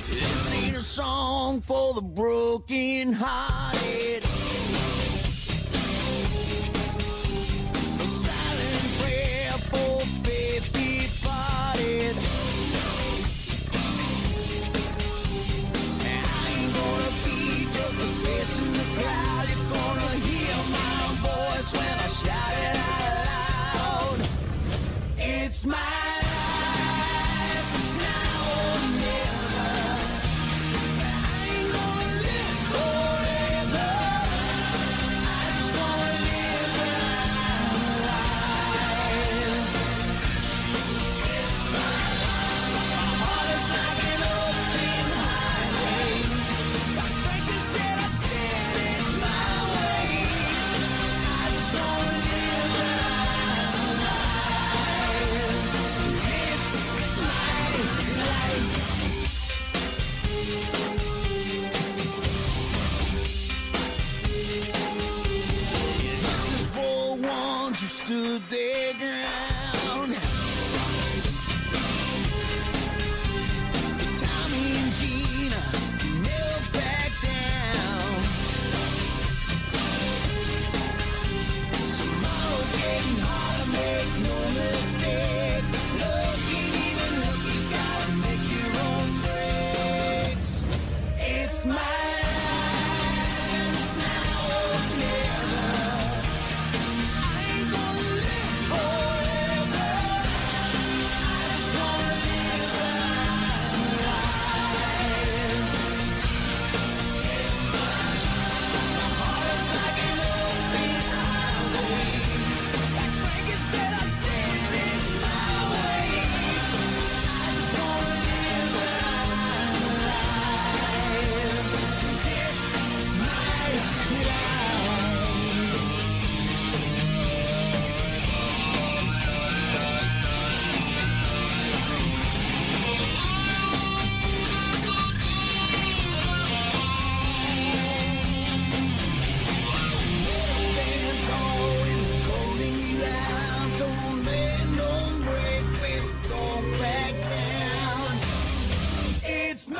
It's 25.63 25.65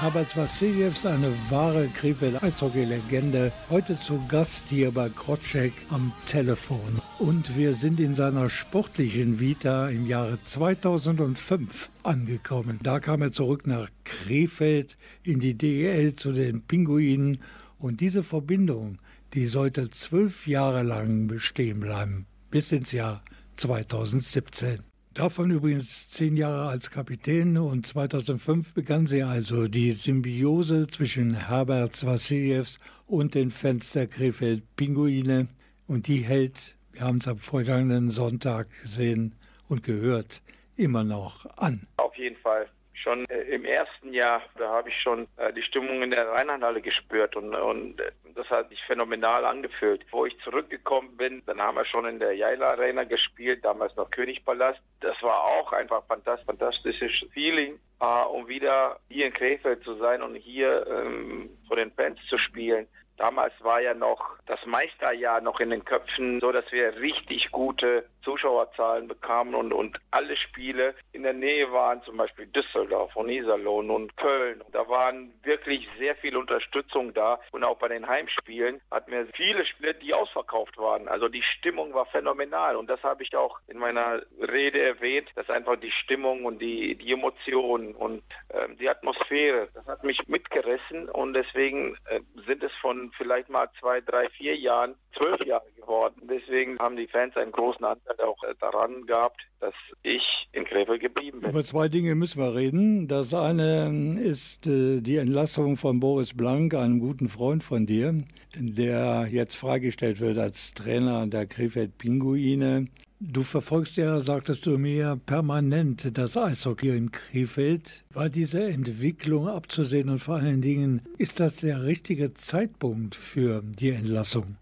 It's 0.01 0.08
my 0.08 0.12
Herbert 0.12 0.36
Vassiljevs, 0.36 1.05
eine 1.05 1.31
wahre 1.50 1.88
Krefeld-Eishockey-Legende, 1.88 3.51
heute 3.70 4.00
zu 4.00 4.20
Gast 4.27 4.63
hier 4.70 4.91
bei 4.91 5.10
Krotschek 5.10 5.74
am 5.89 6.12
Telefon. 6.25 7.00
Und 7.20 7.55
wir 7.55 7.74
sind 7.74 8.00
in 8.00 8.15
seiner 8.15 8.50
sportlichen 8.50 9.39
Vita 9.39 9.89
im 9.89 10.08
Jahre 10.08 10.41
2005 10.41 11.91
angekommen. 12.01 12.79
Da 12.81 13.00
kam 13.00 13.22
er 13.22 13.31
zurück 13.31 13.67
nach 13.67 13.89
Krefeld 14.03 14.98
in 15.24 15.39
die 15.39 15.53
DEL 15.53 16.15
zu 16.15 16.31
den 16.31 16.63
Pinguinen. 16.63 17.38
Und 17.77 18.01
diese 18.01 18.24
Verbindung, 18.24 18.98
die 19.34 19.46
sollte 19.46 19.91
zwölf 19.91 20.48
Jahre 20.48 20.81
lang 20.81 21.27
bestehen 21.27 21.79
bleiben, 21.79 22.25
bis 22.50 22.72
ins 22.72 22.91
Jahr 22.91 23.24
2017. 23.58 24.91
Davon 25.13 25.51
übrigens 25.51 26.10
zehn 26.10 26.38
Jahre 26.38 26.70
als 26.70 26.89
Kapitän 26.89 27.58
und 27.58 27.86
2005 27.86 28.74
begann 28.74 29.08
sie 29.08 29.24
also 29.24 29.68
die 29.68 29.91
Symbiose 29.91 30.88
zwischen 30.88 31.34
Herbert 31.50 32.06
Vassiljevs 32.06 32.80
und 33.08 33.36
den 33.36 33.51
Fans 33.51 33.91
der 33.91 34.08
Krefeld 34.08 34.63
Pinguine 34.77 35.50
und 35.86 36.08
die 36.08 36.20
hält, 36.20 36.77
wir 36.94 37.01
haben 37.01 37.18
es 37.18 37.27
am 37.27 37.39
vergangenen 37.39 38.10
Sonntag 38.10 38.70
gesehen 38.82 39.36
und 39.68 39.83
gehört, 39.83 40.42
immer 40.77 41.03
noch 41.03 41.46
an. 41.57 41.88
Auf 41.98 42.16
jeden 42.16 42.38
Fall. 42.38 42.70
Schon 43.01 43.25
äh, 43.29 43.42
im 43.44 43.66
ersten 43.66 44.14
Jahr, 44.14 44.44
da 44.57 44.70
habe 44.70 44.90
ich 44.90 45.01
schon 45.01 45.27
äh, 45.37 45.51
die 45.53 45.64
Stimmung 45.64 46.03
in 46.03 46.11
der 46.11 46.29
Rheinlandhalle 46.29 46.81
gespürt 46.81 47.35
und, 47.35 47.55
und 47.55 48.00
äh, 48.00 48.11
das 48.35 48.48
hat 48.50 48.70
sich 48.70 48.81
phänomenal 48.83 49.44
angefühlt. 49.46 50.05
Wo 50.11 50.25
ich 50.25 50.37
zurückgekommen 50.40 51.18
bin, 51.18 51.42
dann 51.48 51.59
haben 51.59 51.77
wir 51.77 51.85
schon 51.85 52.05
in 52.05 52.20
der 52.20 52.33
Jaila 52.33 52.72
Arena 52.72 53.03
gespielt, 53.03 53.66
damals 53.66 53.96
noch 53.96 54.11
Königpalast. 54.11 54.79
Das 55.00 55.22
war 55.24 55.44
auch 55.44 55.74
einfach 55.74 56.03
fantastisch, 56.05 56.46
fantastisches 56.46 57.27
Feeling, 57.33 57.79
äh, 58.00 58.05
um 58.05 58.48
wieder 58.48 59.00
hier 59.09 59.25
in 59.25 59.33
Krefeld 59.33 59.83
zu 59.83 59.96
sein 59.96 60.22
und 60.22 60.35
hier 60.35 60.85
ähm, 60.87 61.50
vor 61.68 61.77
den 61.77 61.92
Fans 61.92 62.20
zu 62.29 62.37
spielen. 62.37 62.87
Damals 63.18 63.53
war 63.61 63.81
ja 63.81 63.94
noch 63.94 64.37
das 64.46 64.64
Meisterjahr 64.66 65.42
noch 65.42 65.59
in 65.59 65.70
den 65.70 65.85
Köpfen, 65.85 66.40
so 66.40 66.51
dass 66.51 66.72
wir 66.72 67.00
richtig 67.00 67.51
gute 67.51 68.05
Zuschauerzahlen 68.24 69.07
bekamen 69.07 69.55
und, 69.55 69.74
und 69.74 69.98
alle 70.12 70.36
Spiele 70.36 70.96
in 71.12 71.24
der 71.24 71.34
Nähe 71.34 71.72
waren, 71.72 72.01
zum 72.03 72.18
Beispiel 72.18 72.48
Düsseldorf 72.48 73.16
und 73.16 73.29
Iserlohn 73.29 73.90
und 73.90 74.16
Köln. 74.18 74.64
Da 74.72 74.88
waren 74.88 75.34
wirklich 75.44 75.88
sehr 75.98 76.16
viel 76.16 76.36
Unterstützung 76.38 77.14
da 77.14 77.40
und 77.51 77.64
auch 77.64 77.77
bei 77.77 77.88
den 77.88 78.07
Heimspielen 78.07 78.81
hatten 78.92 79.12
wir 79.12 79.27
viele 79.34 79.66
Spiele, 79.66 79.94
die 79.94 80.14
ausverkauft 80.14 80.77
waren. 80.77 81.07
Also 81.07 81.27
die 81.27 81.42
Stimmung 81.42 81.94
war 81.94 82.05
phänomenal 82.05 82.75
und 82.75 82.90
das 82.90 83.01
habe 83.03 83.24
ich 83.24 83.36
auch 83.36 83.60
in 83.68 83.77
meiner 83.77 84.22
Rede 84.40 84.81
erwähnt, 84.81 85.29
dass 85.36 85.50
einfach 85.50 85.75
die 85.77 85.92
Stimmung 85.92 86.46
und 86.46 86.60
die, 86.60 86.96
die 86.96 87.12
Emotionen 87.12 87.96
und 87.96 88.24
ähm, 88.53 88.77
die 88.77 88.90
Atmosphäre, 88.90 89.70
das 89.74 89.86
hat 89.88 90.03
mich 90.03 90.27
mitgerissen 90.27 91.10
und 91.10 91.34
deswegen 91.34 91.98
äh, 92.05 92.22
sind 92.48 92.64
es 92.64 92.74
von 92.81 93.12
vielleicht 93.18 93.50
mal 93.50 93.70
zwei, 93.79 94.01
drei, 94.01 94.29
vier 94.29 94.55
Jahren 94.55 94.96
zwölf 95.18 95.44
Jahre 95.46 95.66
geworden. 95.81 96.22
Deswegen 96.29 96.79
haben 96.79 96.96
die 96.96 97.07
Fans 97.07 97.35
einen 97.35 97.51
großen 97.51 97.83
Anteil 97.83 98.20
auch 98.22 98.41
äh, 98.44 98.53
daran 98.59 99.05
gehabt, 99.05 99.41
dass 99.59 99.74
ich 100.03 100.48
in 100.53 100.65
Krefeld 100.65 101.01
geblieben 101.01 101.41
bin. 101.41 101.50
Über 101.50 101.63
zwei 101.63 101.87
Dinge 101.87 102.15
müssen 102.15 102.39
wir 102.39 102.55
reden. 102.55 103.07
Das 103.07 103.33
eine 103.33 104.17
ist 104.20 104.67
äh, 104.67 105.01
die 105.01 105.17
Entlassung 105.17 105.77
von 105.77 106.00
Boris 106.00 106.35
Blank, 106.35 106.74
einem 106.74 107.00
guten 107.00 107.27
Freund 107.27 107.63
von 107.63 107.85
dir, 107.85 108.13
der 108.55 109.27
jetzt 109.29 109.55
freigestellt 109.55 110.20
wird 110.20 110.37
als 110.37 110.74
Trainer 110.74 111.27
der 111.27 111.46
Krefeld 111.46 111.98
Pinguine. 111.98 112.87
Du 113.24 113.44
verfolgst 113.44 113.98
ja, 113.98 114.20
sagtest 114.20 114.65
du 114.65 114.79
mir, 114.79 115.15
permanent 115.27 116.17
das 116.17 116.35
Eishockey 116.35 116.89
in 116.89 117.11
Krefeld. 117.11 118.03
War 118.13 118.29
diese 118.29 118.63
Entwicklung 118.63 119.48
abzusehen 119.48 120.09
und 120.09 120.17
vor 120.17 120.37
allen 120.37 120.61
Dingen, 120.61 121.03
ist 121.20 121.39
das 121.39 121.57
der 121.57 121.83
richtige 121.83 122.33
Zeitpunkt 122.33 123.13
für 123.13 123.61
die 123.63 123.91
Entlassung? 123.91 124.57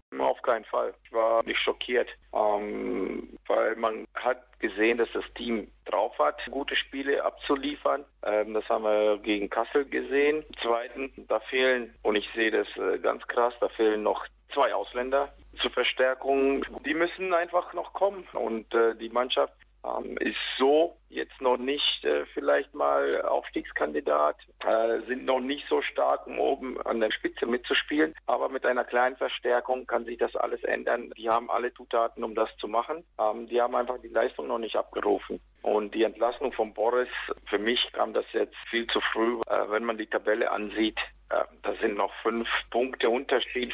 Keinen 0.50 0.64
Fall. 0.64 0.92
Ich 1.04 1.12
war 1.12 1.44
nicht 1.44 1.60
schockiert, 1.60 2.08
ähm, 2.34 3.38
weil 3.46 3.76
man 3.76 4.04
hat 4.14 4.42
gesehen, 4.58 4.98
dass 4.98 5.08
das 5.12 5.22
Team 5.36 5.70
drauf 5.84 6.18
hat, 6.18 6.40
gute 6.50 6.74
Spiele 6.74 7.22
abzuliefern. 7.22 8.04
Ähm, 8.24 8.54
das 8.54 8.68
haben 8.68 8.82
wir 8.82 9.18
gegen 9.18 9.48
Kassel 9.48 9.84
gesehen. 9.84 10.44
Zweitens, 10.60 11.12
da 11.28 11.38
fehlen, 11.38 11.94
und 12.02 12.16
ich 12.16 12.28
sehe 12.34 12.50
das 12.50 12.66
äh, 12.76 12.98
ganz 12.98 13.24
krass, 13.28 13.54
da 13.60 13.68
fehlen 13.68 14.02
noch 14.02 14.26
zwei 14.52 14.74
Ausländer 14.74 15.32
zur 15.62 15.70
Verstärkung. 15.70 16.66
Die 16.84 16.94
müssen 16.94 17.32
einfach 17.32 17.72
noch 17.72 17.92
kommen 17.92 18.26
und 18.32 18.74
äh, 18.74 18.96
die 18.96 19.08
Mannschaft 19.08 19.54
ähm, 19.84 20.16
ist 20.18 20.36
so 20.58 20.96
jetzt 21.08 21.40
noch 21.40 21.56
nicht 21.56 22.04
äh, 22.04 22.24
vielleicht 22.26 22.74
mal 22.74 23.22
Aufstiegskandidat, 23.22 24.36
äh, 24.60 25.00
sind 25.06 25.24
noch 25.24 25.40
nicht 25.40 25.66
so 25.68 25.82
stark, 25.82 26.26
um 26.26 26.38
oben 26.38 26.80
an 26.82 27.00
der 27.00 27.10
Spitze 27.10 27.46
mitzuspielen. 27.46 28.14
Aber 28.26 28.48
mit 28.48 28.64
einer 28.64 28.84
kleinen 28.84 29.16
Verstärkung 29.16 29.86
kann 29.86 30.04
sich 30.04 30.18
das 30.18 30.36
alles 30.36 30.62
ändern. 30.62 31.12
Die 31.16 31.28
haben 31.28 31.50
alle 31.50 31.74
Zutaten, 31.74 32.22
um 32.22 32.34
das 32.34 32.54
zu 32.58 32.68
machen. 32.68 33.04
Ähm, 33.18 33.48
die 33.48 33.60
haben 33.60 33.74
einfach 33.74 33.98
die 34.00 34.08
Leistung 34.08 34.46
noch 34.46 34.58
nicht 34.58 34.76
abgerufen. 34.76 35.40
Und 35.62 35.94
die 35.94 36.04
Entlassung 36.04 36.52
von 36.52 36.72
Boris, 36.72 37.08
für 37.46 37.58
mich 37.58 37.92
kam 37.92 38.14
das 38.14 38.24
jetzt 38.32 38.56
viel 38.70 38.86
zu 38.86 39.00
früh, 39.00 39.40
äh, 39.48 39.70
wenn 39.70 39.84
man 39.84 39.98
die 39.98 40.06
Tabelle 40.06 40.50
ansieht. 40.50 40.98
Äh, 41.30 41.44
da 41.62 41.74
sind 41.80 41.96
noch 41.96 42.12
fünf 42.22 42.48
Punkte 42.70 43.10
Unterschied 43.10 43.72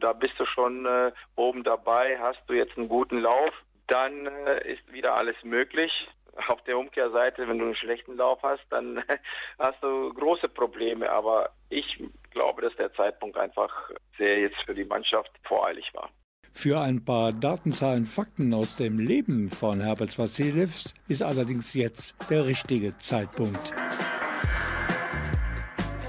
da 0.00 0.12
bist 0.12 0.38
du 0.38 0.46
schon 0.46 0.86
äh, 0.86 1.12
oben 1.34 1.64
dabei, 1.64 2.18
hast 2.20 2.40
du 2.46 2.54
jetzt 2.54 2.76
einen 2.76 2.88
guten 2.88 3.20
Lauf, 3.20 3.52
dann 3.86 4.26
äh, 4.26 4.72
ist 4.72 4.92
wieder 4.92 5.14
alles 5.14 5.36
möglich. 5.42 6.08
Auf 6.48 6.62
der 6.64 6.78
Umkehrseite, 6.78 7.48
wenn 7.48 7.58
du 7.58 7.64
einen 7.64 7.76
schlechten 7.76 8.16
Lauf 8.16 8.40
hast, 8.42 8.64
dann 8.70 9.02
hast 9.58 9.82
du 9.82 10.12
große 10.12 10.48
Probleme. 10.48 11.10
Aber 11.10 11.50
ich 11.70 12.02
glaube, 12.30 12.62
dass 12.62 12.76
der 12.76 12.92
Zeitpunkt 12.94 13.36
einfach 13.36 13.90
sehr 14.18 14.40
jetzt 14.40 14.60
für 14.64 14.74
die 14.74 14.84
Mannschaft 14.84 15.30
voreilig 15.44 15.92
war. 15.94 16.10
Für 16.52 16.80
ein 16.80 17.04
paar 17.04 17.32
Datenzahlen, 17.32 18.06
Fakten 18.06 18.54
aus 18.54 18.76
dem 18.76 18.98
Leben 18.98 19.50
von 19.50 19.80
Herbert 19.80 20.18
Vassiljevs 20.18 20.94
ist 21.06 21.22
allerdings 21.22 21.74
jetzt 21.74 22.16
der 22.30 22.46
richtige 22.46 22.96
Zeitpunkt. 22.96 23.74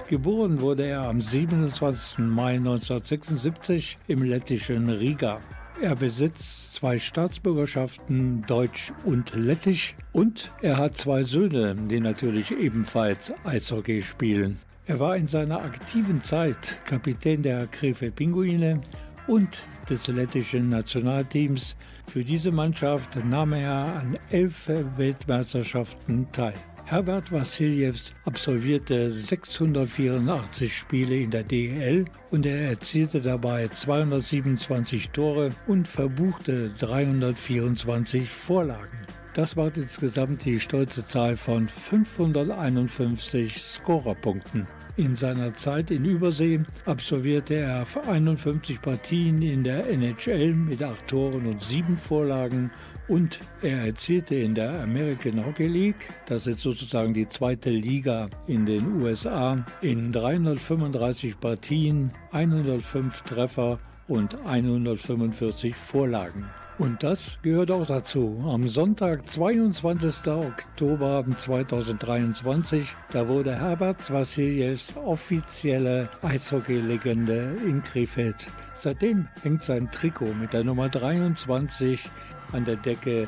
Geboren 0.07 0.61
wurde 0.61 0.85
er 0.85 1.01
am 1.01 1.21
27. 1.21 2.19
Mai 2.19 2.53
1976 2.53 3.97
im 4.07 4.23
lettischen 4.23 4.89
Riga. 4.89 5.41
Er 5.79 5.95
besitzt 5.95 6.73
zwei 6.73 6.97
Staatsbürgerschaften, 6.97 8.43
Deutsch 8.47 8.91
und 9.05 9.35
Lettisch, 9.35 9.95
und 10.11 10.51
er 10.63 10.77
hat 10.77 10.97
zwei 10.97 11.21
Söhne, 11.21 11.75
die 11.75 11.99
natürlich 11.99 12.51
ebenfalls 12.51 13.31
Eishockey 13.43 14.01
spielen. 14.01 14.57
Er 14.87 14.99
war 14.99 15.15
in 15.15 15.27
seiner 15.27 15.61
aktiven 15.61 16.23
Zeit 16.23 16.77
Kapitän 16.85 17.43
der 17.43 17.67
Krefeld 17.67 18.15
Pinguine 18.15 18.81
und 19.27 19.59
des 19.87 20.07
lettischen 20.07 20.69
Nationalteams. 20.69 21.75
Für 22.07 22.23
diese 22.23 22.51
Mannschaft 22.51 23.23
nahm 23.25 23.53
er 23.53 23.71
an 23.71 24.17
elf 24.31 24.71
Weltmeisterschaften 24.97 26.27
teil. 26.31 26.55
Herbert 26.89 27.33
Wassiljevs 27.33 28.13
absolvierte 28.23 29.11
684 29.11 30.73
Spiele 30.73 31.17
in 31.17 31.31
der 31.31 31.43
DEL 31.43 32.05
und 32.31 32.45
er 32.45 32.69
erzielte 32.69 33.19
dabei 33.19 33.67
227 33.67 35.09
Tore 35.09 35.49
und 35.67 35.85
verbuchte 35.85 36.69
324 36.79 38.29
Vorlagen. 38.29 38.99
Das 39.33 39.57
war 39.57 39.69
insgesamt 39.75 40.45
die 40.45 40.61
stolze 40.61 41.05
Zahl 41.05 41.35
von 41.35 41.67
551 41.67 43.61
Scorerpunkten. 43.61 44.65
In 44.95 45.13
seiner 45.13 45.53
Zeit 45.55 45.91
in 45.91 46.05
Übersee 46.05 46.61
absolvierte 46.85 47.55
er 47.55 47.85
51 48.07 48.81
Partien 48.81 49.41
in 49.41 49.65
der 49.65 49.89
NHL 49.89 50.53
mit 50.53 50.81
8 50.81 51.05
Toren 51.05 51.47
und 51.47 51.61
7 51.61 51.97
Vorlagen 51.97 52.71
und 53.07 53.39
er 53.61 53.85
erzielte 53.85 54.35
in 54.35 54.55
der 54.55 54.81
American 54.81 55.45
Hockey 55.45 55.67
League, 55.67 56.09
das 56.25 56.47
ist 56.47 56.61
sozusagen 56.61 57.13
die 57.13 57.29
zweite 57.29 57.69
Liga 57.69 58.29
in 58.47 58.65
den 58.65 59.01
USA, 59.01 59.65
in 59.81 60.11
335 60.11 61.39
Partien 61.39 62.11
105 62.31 63.21
Treffer 63.21 63.79
und 64.07 64.37
145 64.45 65.75
Vorlagen. 65.75 66.45
Und 66.77 67.01
das 67.01 67.39
gehört 67.41 67.71
auch 67.71 67.87
dazu. 67.87 68.45
Am 68.47 68.67
Sonntag, 68.67 69.27
22. 69.27 70.27
Oktober 70.27 71.25
2023, 71.35 72.95
da 73.11 73.27
wurde 73.27 73.59
Herbert 73.59 74.11
Vassiljevs 74.11 74.93
offizielle 74.95 76.07
Eishockey-Legende 76.21 77.57
in 77.65 77.81
Krefeld. 77.81 78.51
Seitdem 78.75 79.27
hängt 79.41 79.63
sein 79.63 79.89
Trikot 79.91 80.35
mit 80.39 80.53
der 80.53 80.63
Nummer 80.63 80.87
23 80.87 82.11
an 82.51 82.65
der 82.65 82.75
Decke 82.75 83.27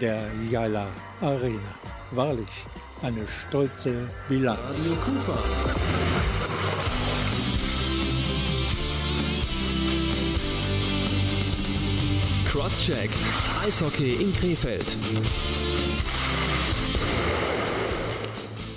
der 0.00 0.22
Jala 0.50 0.86
Arena. 1.20 1.58
Wahrlich 2.12 2.48
eine 3.02 3.26
stolze 3.26 4.08
Bilanz. 4.28 4.58
Radio 4.68 4.94
Kufa. 4.96 5.38
Crosscheck. 12.50 13.10
Eishockey 13.64 14.14
in 14.14 14.32
Krefeld. 14.32 14.96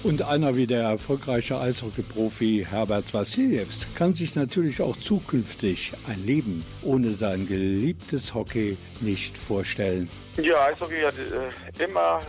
Und 0.03 0.21
einer 0.21 0.57
wie 0.57 0.67
der 0.67 0.83
erfolgreiche 0.83 1.57
Eishockey-Profi 1.57 2.67
Herbert 2.69 3.13
Wassiljevs 3.13 3.87
kann 3.95 4.13
sich 4.13 4.35
natürlich 4.35 4.81
auch 4.81 4.97
zukünftig 4.97 5.93
ein 6.09 6.25
Leben 6.25 6.65
ohne 6.81 7.11
sein 7.11 7.47
geliebtes 7.47 8.33
Hockey 8.33 8.77
nicht 8.99 9.37
vorstellen. 9.37 10.09
Ja, 10.35 10.65
Eishockey 10.65 11.01
hat 11.03 11.13
äh, 11.15 11.83
immer 11.85 12.19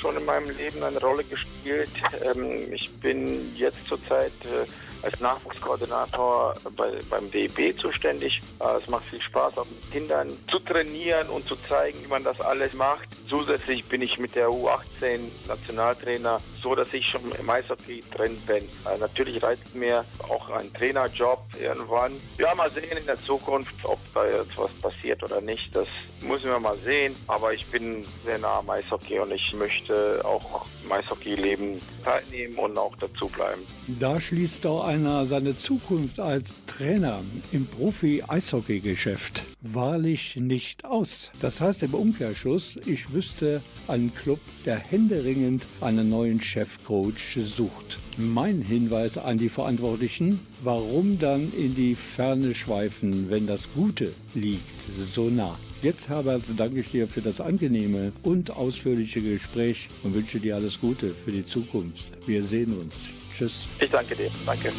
schon 0.00 0.16
in 0.16 0.24
meinem 0.24 0.56
Leben 0.56 0.80
eine 0.84 1.00
Rolle 1.00 1.24
gespielt. 1.24 1.90
Ähm, 2.24 2.72
ich 2.72 2.88
bin 3.00 3.52
jetzt 3.56 3.84
zurzeit 3.88 4.32
äh, 4.44 4.68
als 5.04 5.20
Nachwuchskoordinator 5.20 6.54
bei, 6.76 6.98
beim 7.10 7.30
DEB 7.30 7.78
zuständig. 7.78 8.40
Äh, 8.60 8.80
es 8.82 8.88
macht 8.88 9.04
viel 9.06 9.20
Spaß, 9.20 9.58
auch 9.58 9.66
mit 9.66 9.90
Kindern 9.92 10.28
zu 10.50 10.58
trainieren 10.58 11.28
und 11.28 11.46
zu 11.46 11.56
zeigen, 11.68 11.98
wie 12.02 12.08
man 12.08 12.24
das 12.24 12.40
alles 12.40 12.72
macht. 12.72 13.08
Zusätzlich 13.28 13.84
bin 13.84 14.02
ich 14.02 14.18
mit 14.18 14.34
der 14.34 14.48
U18 14.48 15.20
Nationaltrainer, 15.46 16.40
so 16.62 16.74
dass 16.74 16.92
ich 16.94 17.06
schon 17.06 17.32
im 17.38 17.50
Eishockey 17.50 18.02
drin 18.14 18.36
bin. 18.46 18.64
Äh, 18.64 18.98
natürlich 18.98 19.42
reizt 19.42 19.74
mir 19.74 20.04
auch 20.28 20.48
ein 20.50 20.72
Trainerjob 20.72 21.40
irgendwann. 21.60 22.12
Ja, 22.38 22.54
mal 22.54 22.70
sehen 22.70 22.96
in 22.96 23.06
der 23.06 23.22
Zukunft, 23.22 23.74
ob 23.84 23.98
da 24.14 24.26
jetzt 24.26 24.56
was 24.56 24.72
passiert 24.80 25.22
oder 25.22 25.40
nicht. 25.40 25.74
Das 25.74 25.88
müssen 26.22 26.46
wir 26.46 26.58
mal 26.58 26.76
sehen. 26.84 27.14
Aber 27.26 27.52
ich 27.52 27.66
bin 27.66 28.04
sehr 28.24 28.38
nah 28.38 28.58
am 28.58 28.70
Eishockey 28.70 29.18
und 29.18 29.32
ich 29.32 29.52
möchte 29.54 30.24
auch 30.24 30.66
im 30.84 30.92
Eishockey-Leben 30.92 31.80
teilnehmen 32.04 32.56
und 32.56 32.78
auch 32.78 32.94
dazu 32.96 33.28
bleiben. 33.28 33.62
Da 33.86 34.20
schließt 34.20 34.66
auch 34.66 34.84
einer 34.94 35.26
seine 35.26 35.56
Zukunft 35.56 36.20
als 36.20 36.54
Trainer 36.68 37.24
im 37.50 37.66
Profi-Eishockey-Geschäft 37.66 39.44
wahrlich 39.60 40.36
nicht 40.36 40.84
aus. 40.84 41.32
Das 41.40 41.60
heißt 41.60 41.82
im 41.82 41.94
Umkehrschluss, 41.94 42.78
ich 42.86 43.12
wüsste 43.12 43.60
einen 43.88 44.14
Club, 44.14 44.38
der 44.64 44.76
händeringend 44.76 45.66
einen 45.80 46.10
neuen 46.10 46.40
Chefcoach 46.40 47.38
sucht. 47.40 47.98
Mein 48.16 48.62
Hinweis 48.62 49.18
an 49.18 49.38
die 49.38 49.48
Verantwortlichen, 49.48 50.38
warum 50.62 51.18
dann 51.18 51.52
in 51.52 51.74
die 51.74 51.96
Ferne 51.96 52.54
schweifen, 52.54 53.30
wenn 53.30 53.48
das 53.48 53.68
Gute 53.74 54.12
liegt 54.34 54.82
so 54.82 55.28
nah. 55.28 55.58
Jetzt, 55.82 56.08
Herbert, 56.08 56.44
danke 56.56 56.80
ich 56.80 56.90
dir 56.92 57.08
für 57.08 57.20
das 57.20 57.40
angenehme 57.40 58.12
und 58.22 58.52
ausführliche 58.52 59.20
Gespräch 59.20 59.88
und 60.04 60.14
wünsche 60.14 60.38
dir 60.38 60.54
alles 60.54 60.80
Gute 60.80 61.14
für 61.24 61.32
die 61.32 61.44
Zukunft. 61.44 62.12
Wir 62.26 62.42
sehen 62.44 62.78
uns. 62.78 63.23
Tschüss. 63.34 63.66
Ich 63.80 63.90
danke 63.90 64.14
dir. 64.14 64.30
Danke. 64.46 64.72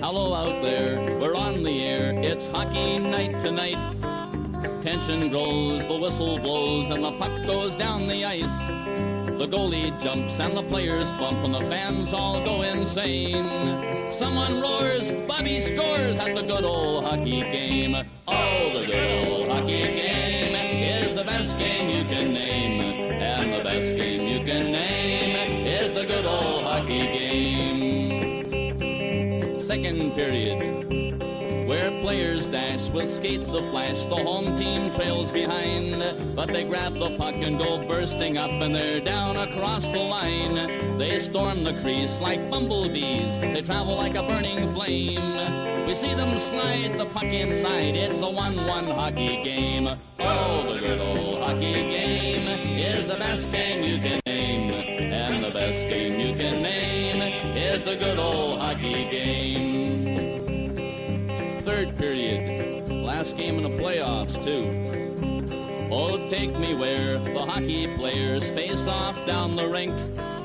Hello 0.00 0.32
out 0.32 0.62
there, 0.62 1.18
we're 1.18 1.34
on 1.34 1.64
the 1.64 1.84
air. 1.84 2.14
It's 2.22 2.48
hockey 2.48 3.00
night 3.00 3.40
tonight. 3.40 3.78
Tension 4.80 5.28
grows, 5.28 5.84
the 5.88 5.98
whistle 5.98 6.38
blows, 6.38 6.90
and 6.90 7.02
the 7.02 7.10
puck 7.18 7.32
goes 7.46 7.74
down 7.74 8.06
the 8.06 8.24
ice. 8.24 9.15
The 9.38 9.46
goalie 9.46 9.92
jumps 10.02 10.40
and 10.40 10.56
the 10.56 10.62
players 10.62 11.12
bump, 11.12 11.44
and 11.44 11.54
the 11.54 11.60
fans 11.60 12.14
all 12.14 12.42
go 12.42 12.62
insane. 12.62 14.10
Someone 14.10 14.62
roars, 14.62 15.12
Bobby 15.28 15.60
scores 15.60 16.18
at 16.18 16.34
the 16.34 16.40
good 16.40 16.64
old 16.64 17.04
hockey 17.04 17.42
game. 17.42 17.94
Oh, 18.26 18.80
the 18.80 18.86
good 18.86 19.28
old 19.28 19.48
hockey 19.48 19.82
game 19.82 20.54
is 20.54 21.14
the 21.14 21.22
best 21.22 21.58
game 21.58 21.90
you 21.90 22.04
can 22.04 22.32
name. 22.32 22.80
And 23.12 23.52
the 23.52 23.62
best 23.62 23.94
game 23.98 24.26
you 24.26 24.42
can 24.42 24.72
name 24.72 25.66
is 25.66 25.92
the 25.92 26.06
good 26.06 26.24
old 26.24 26.64
hockey 26.64 27.00
game. 27.00 28.70
Second 29.60 30.14
period 30.14 30.95
where 31.66 31.90
players 32.00 32.46
dash 32.46 32.90
with 32.90 33.08
skates 33.08 33.52
of 33.52 33.68
flash, 33.70 34.06
The 34.06 34.14
home 34.14 34.56
team 34.56 34.92
trails 34.92 35.32
behind, 35.32 36.00
but 36.36 36.46
they 36.46 36.62
grab 36.62 36.94
the 36.94 37.16
puck 37.18 37.34
and 37.34 37.58
go 37.58 37.84
bursting 37.86 38.38
up, 38.38 38.50
and 38.50 38.74
they're 38.74 39.00
down 39.00 39.36
across 39.36 39.86
the 39.88 39.98
line. 39.98 40.54
They 40.96 41.18
storm 41.18 41.64
the 41.64 41.74
crease 41.82 42.20
like 42.20 42.50
bumblebees, 42.50 43.38
they 43.38 43.62
travel 43.62 43.96
like 43.96 44.14
a 44.14 44.22
burning 44.22 44.72
flame. 44.72 45.86
We 45.86 45.94
see 45.94 46.14
them 46.14 46.38
slide 46.38 46.98
the 46.98 47.06
puck 47.06 47.24
inside, 47.24 47.96
it's 47.96 48.20
a 48.20 48.30
1 48.30 48.66
1 48.66 48.84
hockey 48.86 49.42
game. 49.42 49.88
Oh, 50.20 50.72
the 50.72 50.78
good 50.78 51.00
old 51.00 51.42
hockey 51.42 51.74
game 51.74 52.46
is 52.78 53.08
the 53.08 53.16
best 53.16 53.50
game 53.50 53.82
you 53.82 53.98
can 53.98 54.20
name, 54.26 54.70
and 54.72 55.44
the 55.44 55.50
best 55.50 55.88
game 55.88 56.20
you 56.20 56.34
can 56.36 56.62
name 56.62 57.22
is 57.56 57.82
the 57.82 57.96
good 57.96 58.18
old 58.18 58.45
game 63.46 63.64
in 63.64 63.70
the 63.70 63.76
playoffs, 63.76 64.34
too. 64.42 64.66
Oh, 65.92 66.28
take 66.28 66.58
me 66.58 66.74
where 66.74 67.16
the 67.18 67.44
hockey 67.44 67.86
players 67.96 68.50
face 68.50 68.88
off 68.88 69.24
down 69.24 69.54
the 69.54 69.68
rink. 69.68 69.94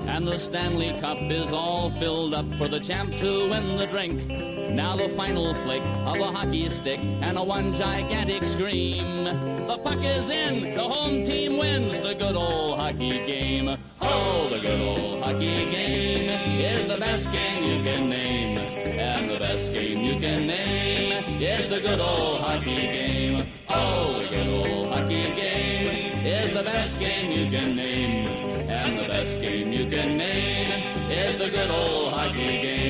And 0.06 0.28
the 0.28 0.38
Stanley 0.38 1.00
Cup 1.00 1.18
is 1.20 1.52
all 1.52 1.90
filled 1.90 2.36
up 2.36 2.46
for 2.56 2.68
the 2.68 2.80
champs 2.80 3.20
who 3.20 3.50
win 3.50 3.78
the 3.78 3.88
drink. 3.88 4.28
Now 4.70 4.96
the 4.96 5.10
final 5.10 5.56
flick 5.64 5.82
of 5.82 6.18
a 6.18 6.32
hockey 6.32 6.70
stick 6.70 7.00
and 7.00 7.40
a 7.40 7.44
one 7.44 7.74
gigantic 7.74 8.44
scream. 8.44 9.24
The 9.24 9.80
puck 9.84 10.04
is 10.04 10.30
in, 10.30 10.76
the 10.76 10.84
home 10.84 11.24
team 11.24 11.58
wins 11.58 12.00
the 12.02 12.14
good 12.14 12.36
old 12.36 12.78
hockey 12.78 13.26
game. 13.26 13.78
Oh, 14.00 14.48
the 14.50 14.60
good 14.60 14.82
old 14.82 15.24
hockey 15.24 15.66
game 15.72 16.30
is 16.30 16.88
the 16.88 16.98
best 16.98 17.32
game 17.32 17.64
you 17.64 17.84
can 17.84 18.10
name. 18.10 18.58
And 18.60 19.32
the 19.32 19.40
best 19.40 19.74
game 19.74 20.00
you 20.02 20.20
can 20.20 20.46
name 20.46 21.11
is 21.42 21.68
the 21.70 21.80
good 21.80 22.00
old 22.00 22.42
hockey 22.42 22.76
game. 22.76 23.48
Oh, 23.70 24.22
the 24.22 24.30
good 24.30 24.48
old 24.48 24.94
hockey 24.94 25.24
game 25.34 26.24
is 26.24 26.54
the 26.54 26.62
best 26.62 27.00
game 27.00 27.32
you 27.32 27.50
can 27.50 27.76
name. 27.76 28.28
And 28.70 29.00
the 29.00 29.08
best 29.08 29.42
game 29.42 29.74
you 29.74 29.90
can 29.90 30.18
name 30.18 31.10
is 31.10 31.38
the 31.38 31.50
good 31.50 31.72
old 31.72 32.14
hockey 32.14 32.62
game. 32.62 32.81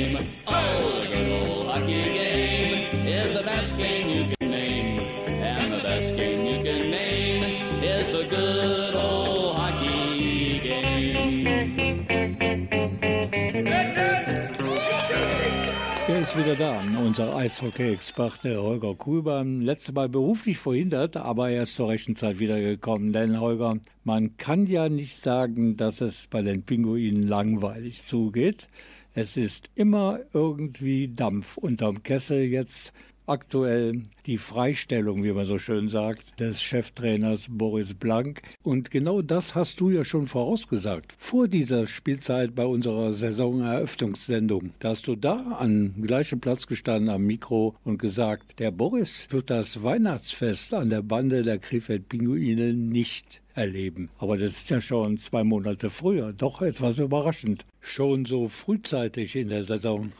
Ist 16.31 16.37
wieder 16.37 16.55
da, 16.55 16.81
unser 17.03 17.35
Eishockey-Experte 17.35 18.61
Holger 18.61 18.95
Kuhlbaum. 18.95 19.59
Letztes 19.59 19.93
Mal 19.93 20.07
beruflich 20.07 20.59
verhindert, 20.59 21.17
aber 21.17 21.49
er 21.49 21.63
ist 21.63 21.75
zur 21.75 21.89
rechten 21.89 22.15
Zeit 22.15 22.39
wiedergekommen. 22.39 23.11
Denn 23.11 23.41
Holger, 23.41 23.79
man 24.05 24.37
kann 24.37 24.65
ja 24.65 24.87
nicht 24.87 25.17
sagen, 25.17 25.75
dass 25.75 25.99
es 25.99 26.27
bei 26.27 26.41
den 26.41 26.63
Pinguinen 26.63 27.27
langweilig 27.27 28.03
zugeht. 28.03 28.69
Es 29.13 29.35
ist 29.35 29.71
immer 29.75 30.19
irgendwie 30.31 31.09
Dampf 31.09 31.57
unterm 31.57 32.01
Kessel 32.01 32.43
jetzt 32.43 32.93
aktuell 33.31 34.01
die 34.25 34.37
Freistellung, 34.37 35.23
wie 35.23 35.31
man 35.31 35.45
so 35.45 35.57
schön 35.57 35.87
sagt, 35.87 36.39
des 36.39 36.61
Cheftrainers 36.61 37.47
Boris 37.49 37.93
Blank. 37.93 38.41
Und 38.61 38.91
genau 38.91 39.21
das 39.21 39.55
hast 39.55 39.79
du 39.79 39.89
ja 39.89 40.03
schon 40.03 40.27
vorausgesagt. 40.27 41.15
Vor 41.17 41.47
dieser 41.47 41.87
Spielzeit 41.87 42.53
bei 42.53 42.65
unserer 42.65 43.13
Saisoneröffnungssendung. 43.13 44.73
Da 44.79 44.89
hast 44.89 45.07
du 45.07 45.15
da 45.15 45.57
an 45.59 45.95
gleichem 46.01 46.39
Platz 46.39 46.67
gestanden 46.67 47.09
am 47.09 47.23
Mikro 47.23 47.75
und 47.83 47.97
gesagt, 47.97 48.59
der 48.59 48.71
Boris 48.71 49.27
wird 49.31 49.49
das 49.49 49.81
Weihnachtsfest 49.81 50.73
an 50.73 50.89
der 50.89 51.01
Bande 51.01 51.43
der 51.43 51.57
Krefeld-Pinguine 51.57 52.73
nicht 52.73 53.41
erleben. 53.55 54.09
Aber 54.17 54.37
das 54.37 54.51
ist 54.51 54.69
ja 54.69 54.81
schon 54.81 55.17
zwei 55.17 55.43
Monate 55.43 55.89
früher. 55.89 56.33
Doch 56.33 56.61
etwas 56.61 56.99
überraschend. 56.99 57.65
Schon 57.79 58.25
so 58.25 58.47
frühzeitig 58.47 59.35
in 59.35 59.49
der 59.49 59.63
Saison. 59.63 60.11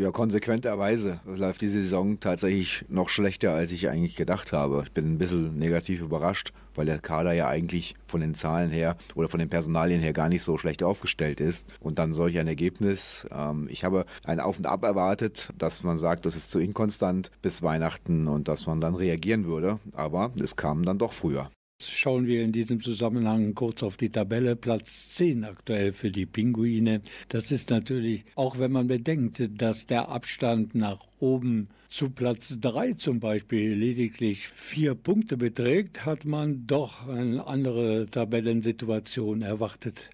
Ja, 0.00 0.12
konsequenterweise 0.12 1.18
läuft 1.26 1.60
die 1.60 1.68
Saison 1.68 2.20
tatsächlich 2.20 2.84
noch 2.88 3.08
schlechter, 3.08 3.54
als 3.54 3.72
ich 3.72 3.88
eigentlich 3.88 4.14
gedacht 4.14 4.52
habe. 4.52 4.84
Ich 4.84 4.92
bin 4.92 5.10
ein 5.10 5.18
bisschen 5.18 5.58
negativ 5.58 6.02
überrascht, 6.02 6.52
weil 6.76 6.86
der 6.86 7.00
Kader 7.00 7.32
ja 7.32 7.48
eigentlich 7.48 7.96
von 8.06 8.20
den 8.20 8.36
Zahlen 8.36 8.70
her 8.70 8.96
oder 9.16 9.28
von 9.28 9.40
den 9.40 9.50
Personalien 9.50 10.00
her 10.00 10.12
gar 10.12 10.28
nicht 10.28 10.44
so 10.44 10.56
schlecht 10.56 10.84
aufgestellt 10.84 11.40
ist. 11.40 11.66
Und 11.80 11.98
dann 11.98 12.14
solch 12.14 12.38
ein 12.38 12.46
Ergebnis. 12.46 13.26
Ähm, 13.32 13.66
ich 13.72 13.82
habe 13.82 14.06
ein 14.24 14.38
Auf 14.38 14.58
und 14.58 14.66
Ab 14.68 14.84
erwartet, 14.84 15.48
dass 15.58 15.82
man 15.82 15.98
sagt, 15.98 16.26
das 16.26 16.36
ist 16.36 16.52
zu 16.52 16.60
inkonstant 16.60 17.32
bis 17.42 17.64
Weihnachten 17.64 18.28
und 18.28 18.46
dass 18.46 18.68
man 18.68 18.80
dann 18.80 18.94
reagieren 18.94 19.46
würde. 19.46 19.80
Aber 19.94 20.30
es 20.40 20.54
kam 20.54 20.84
dann 20.84 20.98
doch 20.98 21.12
früher. 21.12 21.50
Schauen 21.80 22.26
wir 22.26 22.42
in 22.42 22.50
diesem 22.50 22.80
Zusammenhang 22.80 23.54
kurz 23.54 23.84
auf 23.84 23.96
die 23.96 24.10
Tabelle. 24.10 24.56
Platz 24.56 25.10
10 25.10 25.44
aktuell 25.44 25.92
für 25.92 26.10
die 26.10 26.26
Pinguine. 26.26 27.02
Das 27.28 27.52
ist 27.52 27.70
natürlich, 27.70 28.24
auch 28.34 28.58
wenn 28.58 28.72
man 28.72 28.88
bedenkt, 28.88 29.48
dass 29.60 29.86
der 29.86 30.08
Abstand 30.08 30.74
nach 30.74 31.06
oben 31.20 31.68
zu 31.88 32.10
Platz 32.10 32.58
3 32.60 32.94
zum 32.94 33.20
Beispiel 33.20 33.74
lediglich 33.74 34.48
vier 34.48 34.96
Punkte 34.96 35.36
beträgt, 35.36 36.04
hat 36.04 36.24
man 36.24 36.66
doch 36.66 37.06
eine 37.06 37.46
andere 37.46 38.06
Tabellensituation 38.10 39.42
erwartet. 39.42 40.10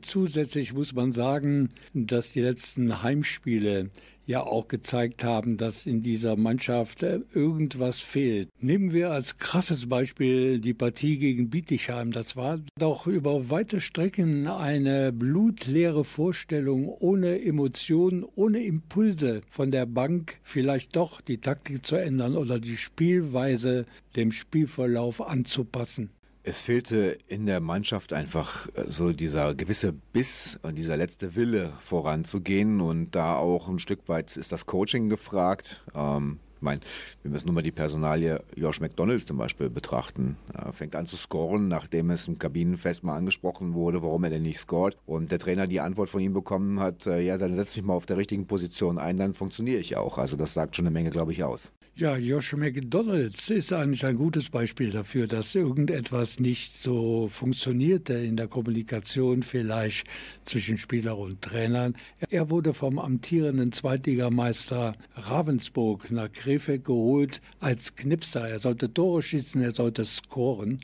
Zusätzlich 0.00 0.72
muss 0.72 0.94
man 0.94 1.12
sagen, 1.12 1.68
dass 1.92 2.32
die 2.32 2.40
letzten 2.40 3.02
Heimspiele 3.02 3.90
ja 4.28 4.42
auch 4.42 4.68
gezeigt 4.68 5.24
haben, 5.24 5.56
dass 5.56 5.86
in 5.86 6.02
dieser 6.02 6.36
Mannschaft 6.36 7.02
äh, 7.02 7.20
irgendwas 7.32 7.98
fehlt. 7.98 8.50
Nehmen 8.60 8.92
wir 8.92 9.10
als 9.10 9.38
krasses 9.38 9.88
Beispiel 9.88 10.60
die 10.60 10.74
Partie 10.74 11.18
gegen 11.18 11.48
Bietigheim. 11.48 12.12
Das 12.12 12.36
war 12.36 12.60
doch 12.78 13.06
über 13.06 13.48
weite 13.48 13.80
Strecken 13.80 14.46
eine 14.46 15.12
blutleere 15.12 16.04
Vorstellung 16.04 16.88
ohne 16.88 17.42
Emotionen, 17.42 18.24
ohne 18.34 18.62
Impulse 18.62 19.40
von 19.48 19.70
der 19.70 19.86
Bank, 19.86 20.38
vielleicht 20.42 20.94
doch 20.94 21.22
die 21.22 21.38
Taktik 21.38 21.86
zu 21.86 21.96
ändern 21.96 22.36
oder 22.36 22.60
die 22.60 22.76
Spielweise 22.76 23.86
dem 24.14 24.32
Spielverlauf 24.32 25.26
anzupassen. 25.26 26.10
Es 26.48 26.62
fehlte 26.62 27.18
in 27.26 27.44
der 27.44 27.60
Mannschaft 27.60 28.14
einfach 28.14 28.68
äh, 28.68 28.84
so 28.86 29.12
dieser 29.12 29.54
gewisse 29.54 29.92
Biss 29.92 30.58
und 30.62 30.76
dieser 30.76 30.96
letzte 30.96 31.36
Wille 31.36 31.74
voranzugehen 31.80 32.80
und 32.80 33.10
da 33.10 33.36
auch 33.36 33.68
ein 33.68 33.78
Stück 33.78 34.08
weit 34.08 34.34
ist 34.34 34.50
das 34.50 34.64
Coaching 34.64 35.10
gefragt. 35.10 35.84
Ähm, 35.94 36.40
ich 36.56 36.62
meine, 36.62 36.80
wir 37.20 37.30
müssen 37.30 37.48
nur 37.48 37.54
mal 37.54 37.62
die 37.62 37.70
Personalie 37.70 38.42
Josh 38.56 38.80
McDonald 38.80 39.28
zum 39.28 39.36
Beispiel 39.36 39.68
betrachten. 39.68 40.38
Er 40.54 40.72
fängt 40.72 40.96
an 40.96 41.06
zu 41.06 41.18
scoren, 41.18 41.68
nachdem 41.68 42.08
es 42.08 42.26
im 42.28 42.38
Kabinenfest 42.38 43.04
mal 43.04 43.14
angesprochen 43.14 43.74
wurde, 43.74 44.02
warum 44.02 44.24
er 44.24 44.30
denn 44.30 44.42
nicht 44.42 44.58
scoret. 44.58 44.96
Und 45.04 45.30
der 45.30 45.38
Trainer 45.38 45.66
die 45.66 45.80
Antwort 45.80 46.08
von 46.08 46.22
ihm 46.22 46.32
bekommen 46.32 46.80
hat, 46.80 47.06
äh, 47.06 47.20
ja, 47.20 47.36
dann 47.36 47.56
setz 47.56 47.76
mich 47.76 47.84
mal 47.84 47.92
auf 47.92 48.06
der 48.06 48.16
richtigen 48.16 48.46
Position 48.46 48.96
ein, 48.96 49.18
dann 49.18 49.34
funktioniere 49.34 49.80
ich 49.80 49.98
auch. 49.98 50.16
Also 50.16 50.36
das 50.36 50.54
sagt 50.54 50.76
schon 50.76 50.86
eine 50.86 50.94
Menge, 50.94 51.10
glaube 51.10 51.32
ich, 51.32 51.44
aus. 51.44 51.72
Ja, 51.98 52.16
Josh 52.16 52.52
McDonalds 52.52 53.50
ist 53.50 53.72
eigentlich 53.72 54.06
ein 54.06 54.14
gutes 54.14 54.50
Beispiel 54.50 54.92
dafür, 54.92 55.26
dass 55.26 55.56
irgendetwas 55.56 56.38
nicht 56.38 56.76
so 56.76 57.26
funktionierte 57.26 58.14
in 58.14 58.36
der 58.36 58.46
Kommunikation 58.46 59.42
vielleicht 59.42 60.06
zwischen 60.44 60.78
Spieler 60.78 61.18
und 61.18 61.42
Trainern. 61.42 61.96
Er 62.30 62.50
wurde 62.50 62.72
vom 62.72 63.00
amtierenden 63.00 63.72
Zweitligameister 63.72 64.94
Ravensburg 65.16 66.08
nach 66.12 66.30
Krefeld 66.30 66.84
geholt 66.84 67.40
als 67.58 67.96
Knipser. 67.96 68.48
Er 68.48 68.60
sollte 68.60 68.94
Tore 68.94 69.20
schießen, 69.20 69.60
er 69.60 69.72
sollte 69.72 70.04
scoren. 70.04 70.78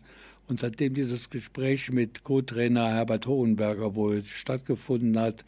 Und 0.49 0.59
seitdem 0.59 0.95
dieses 0.95 1.31
Gespräch 1.31 1.93
mit 1.93 2.25
Co-Trainer 2.25 2.89
Herbert 2.89 3.29
Hohenberger 3.29 3.95
wohl 3.95 4.25
stattgefunden 4.25 5.17
hat, 5.17 5.45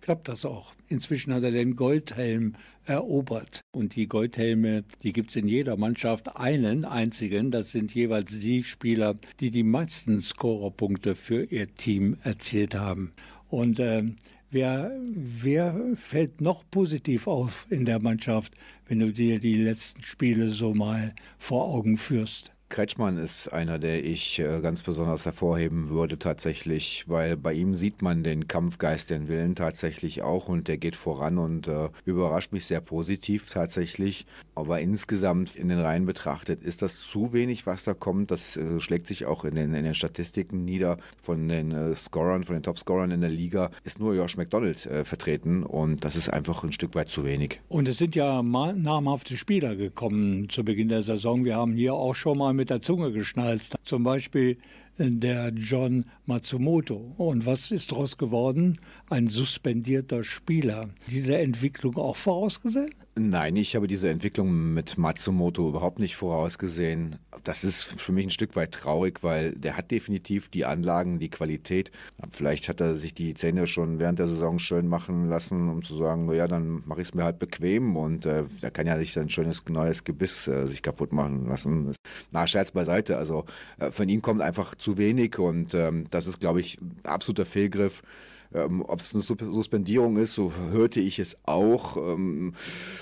klappt 0.00 0.28
das 0.28 0.44
auch. 0.44 0.74
Inzwischen 0.88 1.32
hat 1.32 1.42
er 1.42 1.50
den 1.50 1.76
Goldhelm 1.76 2.54
erobert. 2.84 3.60
Und 3.72 3.96
die 3.96 4.08
Goldhelme, 4.08 4.84
die 5.02 5.12
gibt 5.12 5.30
es 5.30 5.36
in 5.36 5.48
jeder 5.48 5.76
Mannschaft 5.76 6.36
einen 6.36 6.84
einzigen. 6.84 7.50
Das 7.50 7.70
sind 7.72 7.94
jeweils 7.94 8.38
die 8.40 8.64
Spieler, 8.64 9.16
die 9.40 9.50
die 9.50 9.62
meisten 9.62 10.20
Scorerpunkte 10.20 11.14
für 11.14 11.44
ihr 11.44 11.74
Team 11.74 12.16
erzielt 12.22 12.74
haben. 12.74 13.12
Und 13.48 13.80
äh, 13.80 14.04
wer, 14.50 14.92
wer 15.08 15.96
fällt 15.96 16.40
noch 16.40 16.64
positiv 16.70 17.26
auf 17.26 17.66
in 17.70 17.84
der 17.84 18.00
Mannschaft, 18.00 18.54
wenn 18.86 19.00
du 19.00 19.12
dir 19.12 19.38
die 19.38 19.54
letzten 19.54 20.02
Spiele 20.02 20.50
so 20.50 20.74
mal 20.74 21.14
vor 21.38 21.66
Augen 21.66 21.96
führst? 21.96 22.52
Kretschmann 22.70 23.18
ist 23.18 23.52
einer, 23.52 23.78
der 23.78 24.04
ich 24.04 24.38
äh, 24.38 24.60
ganz 24.60 24.82
besonders 24.82 25.26
hervorheben 25.26 25.88
würde 25.88 26.18
tatsächlich, 26.18 27.04
weil 27.08 27.36
bei 27.36 27.52
ihm 27.52 27.74
sieht 27.74 28.00
man 28.00 28.22
den 28.22 28.46
Kampfgeist, 28.46 29.10
den 29.10 29.26
Willen 29.26 29.56
tatsächlich 29.56 30.22
auch 30.22 30.48
und 30.48 30.68
der 30.68 30.78
geht 30.78 30.94
voran 30.94 31.38
und 31.38 31.66
äh, 31.66 31.88
überrascht 32.04 32.52
mich 32.52 32.66
sehr 32.66 32.80
positiv 32.80 33.50
tatsächlich. 33.50 34.24
Aber 34.54 34.80
insgesamt 34.80 35.56
in 35.56 35.68
den 35.68 35.80
Reihen 35.80 36.06
betrachtet 36.06 36.62
ist 36.62 36.82
das 36.82 37.00
zu 37.00 37.32
wenig, 37.32 37.66
was 37.66 37.82
da 37.82 37.92
kommt. 37.92 38.30
Das 38.30 38.56
äh, 38.56 38.78
schlägt 38.78 39.08
sich 39.08 39.26
auch 39.26 39.44
in 39.44 39.56
den, 39.56 39.74
in 39.74 39.84
den 39.84 39.94
Statistiken 39.94 40.64
nieder. 40.64 40.98
Von 41.20 41.48
den 41.48 41.72
äh, 41.72 41.94
Scorern, 41.96 42.44
von 42.44 42.54
den 42.54 42.62
Topscorern 42.62 43.10
in 43.10 43.20
der 43.20 43.30
Liga 43.30 43.70
ist 43.82 43.98
nur 43.98 44.14
Josh 44.14 44.36
McDonald 44.36 44.86
äh, 44.86 45.04
vertreten 45.04 45.64
und 45.64 46.04
das 46.04 46.14
ist 46.14 46.28
einfach 46.28 46.62
ein 46.62 46.72
Stück 46.72 46.94
weit 46.94 47.08
zu 47.08 47.24
wenig. 47.24 47.60
Und 47.68 47.88
es 47.88 47.98
sind 47.98 48.14
ja 48.14 48.42
namhafte 48.42 49.36
Spieler 49.36 49.74
gekommen 49.74 50.48
zu 50.48 50.64
Beginn 50.64 50.86
der 50.86 51.02
Saison. 51.02 51.44
Wir 51.44 51.56
haben 51.56 51.74
hier 51.74 51.94
auch 51.94 52.14
schon 52.14 52.38
mal 52.38 52.59
mit 52.60 52.68
der 52.68 52.82
Zunge 52.82 53.10
geschnalzt. 53.10 53.76
Zum 53.84 54.04
Beispiel 54.04 54.58
der 54.98 55.48
John 55.48 56.04
Matsumoto. 56.26 57.14
Und 57.16 57.46
was 57.46 57.70
ist 57.70 57.90
daraus 57.90 58.18
geworden? 58.18 58.78
Ein 59.08 59.28
suspendierter 59.28 60.24
Spieler. 60.24 60.90
Diese 61.08 61.38
Entwicklung 61.38 61.96
auch 61.96 62.16
vorausgesehen? 62.16 62.90
Nein, 63.16 63.56
ich 63.56 63.76
habe 63.76 63.86
diese 63.86 64.10
Entwicklung 64.10 64.74
mit 64.74 64.98
Matsumoto 64.98 65.70
überhaupt 65.70 66.00
nicht 66.00 66.16
vorausgesehen. 66.16 67.16
Das 67.44 67.64
ist 67.64 67.82
für 67.82 68.12
mich 68.12 68.26
ein 68.26 68.30
Stück 68.30 68.56
weit 68.56 68.72
traurig, 68.72 69.22
weil 69.22 69.52
der 69.52 69.76
hat 69.76 69.90
definitiv 69.90 70.48
die 70.48 70.64
Anlagen, 70.64 71.18
die 71.18 71.30
Qualität. 71.30 71.90
Vielleicht 72.30 72.68
hat 72.68 72.80
er 72.80 72.96
sich 72.96 73.14
die 73.14 73.34
Zähne 73.34 73.66
schon 73.66 73.98
während 73.98 74.18
der 74.18 74.28
Saison 74.28 74.58
schön 74.58 74.88
machen 74.88 75.28
lassen, 75.28 75.68
um 75.68 75.82
zu 75.82 75.94
sagen, 75.96 76.26
naja, 76.26 76.48
dann 76.48 76.82
mache 76.86 77.00
ich 77.00 77.08
es 77.08 77.14
mir 77.14 77.24
halt 77.24 77.38
bequem 77.38 77.96
und 77.96 78.26
äh, 78.26 78.44
da 78.60 78.70
kann 78.70 78.86
ja 78.86 78.96
nicht 78.96 79.12
sein 79.12 79.28
schönes 79.28 79.64
neues 79.68 80.04
Gebiss 80.04 80.48
äh, 80.48 80.66
sich 80.66 80.82
kaputt 80.82 81.12
machen 81.12 81.46
lassen. 81.48 81.92
Na, 82.30 82.46
Scherz 82.46 82.70
beiseite. 82.70 83.16
Also 83.16 83.44
äh, 83.78 83.90
von 83.90 84.08
ihm 84.08 84.22
kommt 84.22 84.42
einfach 84.42 84.74
zu 84.74 84.98
wenig 84.98 85.38
und 85.38 85.74
ähm, 85.74 86.06
das 86.10 86.26
ist, 86.26 86.40
glaube 86.40 86.60
ich, 86.60 86.80
ein 86.80 87.00
absoluter 87.04 87.44
Fehlgriff. 87.44 88.02
Ähm, 88.52 88.84
Ob 88.86 89.00
es 89.00 89.14
eine 89.14 89.22
Suspendierung 89.22 90.16
ist, 90.16 90.34
so 90.34 90.52
hörte 90.70 91.00
ich 91.00 91.18
es 91.18 91.36
auch, 91.44 91.96
ähm, 91.96 92.54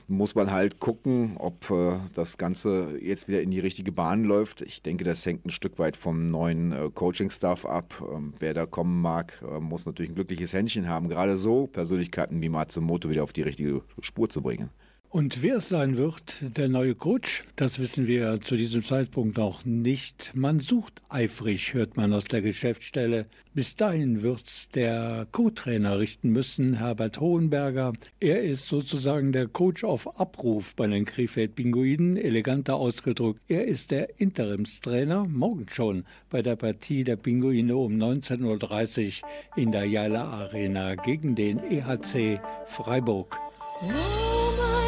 muss 0.07 0.35
man 0.35 0.51
halt 0.51 0.79
gucken, 0.79 1.37
ob 1.39 1.71
äh, 1.71 1.93
das 2.15 2.37
Ganze 2.39 2.99
jetzt 3.01 3.29
wieder 3.29 3.41
in 3.41 3.51
die 3.51 3.61
richtige 3.61 3.93
Bahn 3.93 4.25
läuft. 4.25 4.61
Ich 4.61 4.83
denke, 4.83 5.05
das 5.05 5.25
hängt 5.25 5.47
ein 5.47 5.51
Stück 5.51 5.79
weit 5.79 5.97
vom 5.97 6.31
neuen 6.31 6.73
äh, 6.73 6.91
Coaching-Staff 6.93 7.65
ab. 7.65 8.03
Ähm, 8.13 8.35
wer 8.39 8.53
da 8.55 8.67
kommen 8.67 9.01
mag, 9.01 9.43
äh, 9.43 9.59
muss 9.61 9.87
natürlich 9.87 10.11
ein 10.11 10.17
glückliches 10.17 10.53
Händchen 10.53 10.89
haben, 10.89 11.09
gerade 11.09 11.39
so 11.39 11.67
Persönlichkeiten 11.67 12.43
wie 12.43 12.49
Matsumoto 12.49 13.09
wieder 13.09 13.25
auf 13.25 13.33
die 13.33 13.43
richtige 13.43 13.83
Spur 14.01 14.29
zu 14.29 14.43
bringen. 14.43 14.71
Und 15.11 15.41
wer 15.41 15.57
es 15.57 15.71
sein 15.71 15.97
wird, 15.97 16.35
der 16.43 16.69
neue 16.69 16.95
Coach, 16.95 17.45
das 17.57 17.79
wissen 17.79 18.07
wir 18.07 18.43
zu 18.43 18.59
diesem 18.59 18.85
Zeitpunkt 18.85 19.39
noch 19.39 19.65
nicht. 19.65 20.33
Man 20.35 20.61
sucht 20.61 21.01
eifrig, 21.09 21.73
hört 21.73 21.97
man 21.97 22.13
aus 22.13 22.25
der 22.25 22.43
Geschäftsstelle. 22.43 23.25
Bis 23.55 23.75
dahin 23.75 24.23
wird's 24.23 24.69
der 24.69 25.27
Co-Trainer 25.33 25.99
richten 25.99 26.29
müssen, 26.29 26.75
Herbert 26.75 27.21
Hohenberger. 27.21 27.95
Er 28.21 28.43
ist 28.43 28.69
sozusagen 28.69 29.33
der 29.33 29.47
Coach 29.49 29.83
auf 29.83 30.21
Abruf 30.21 30.75
bei 30.75 30.87
den 30.87 31.07
Krefeld-Pinguinen, 31.07 32.19
eleganter 32.19 32.77
ausgedrückt. 32.77 33.41
Er 33.49 33.67
ist 33.67 33.91
der 33.91 34.21
Interimstrainer, 34.21 35.25
morgen 35.25 35.67
schon 35.71 36.05
bei 36.29 36.43
der 36.43 36.57
Partie 36.57 37.05
der 37.05 37.17
Pinguine 37.17 37.79
um 37.79 37.95
19.30 37.95 39.23
Uhr 39.23 39.29
in 39.57 39.73
der 39.73 39.87
Jala 39.87 40.25
Arena 40.25 40.97
gegen 40.97 41.35
den 41.35 41.61
EHC 41.61 42.41
Freiburg. 42.67 43.39
Oh 43.81 44.88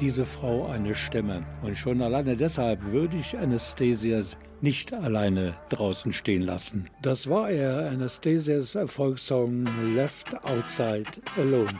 diese 0.00 0.24
Frau 0.24 0.66
eine 0.66 0.94
Stimme. 0.94 1.44
Und 1.62 1.76
schon 1.76 2.02
alleine 2.02 2.36
deshalb 2.36 2.84
würde 2.92 3.16
ich 3.16 3.36
Anastasia 3.36 4.20
nicht 4.60 4.92
alleine 4.92 5.54
draußen 5.68 6.12
stehen 6.12 6.42
lassen. 6.42 6.88
Das 7.02 7.28
war 7.28 7.50
er, 7.50 7.90
Anastasias 7.90 8.74
Erfolgssong 8.74 9.66
Left 9.94 10.44
Outside 10.44 11.10
Alone. 11.36 11.78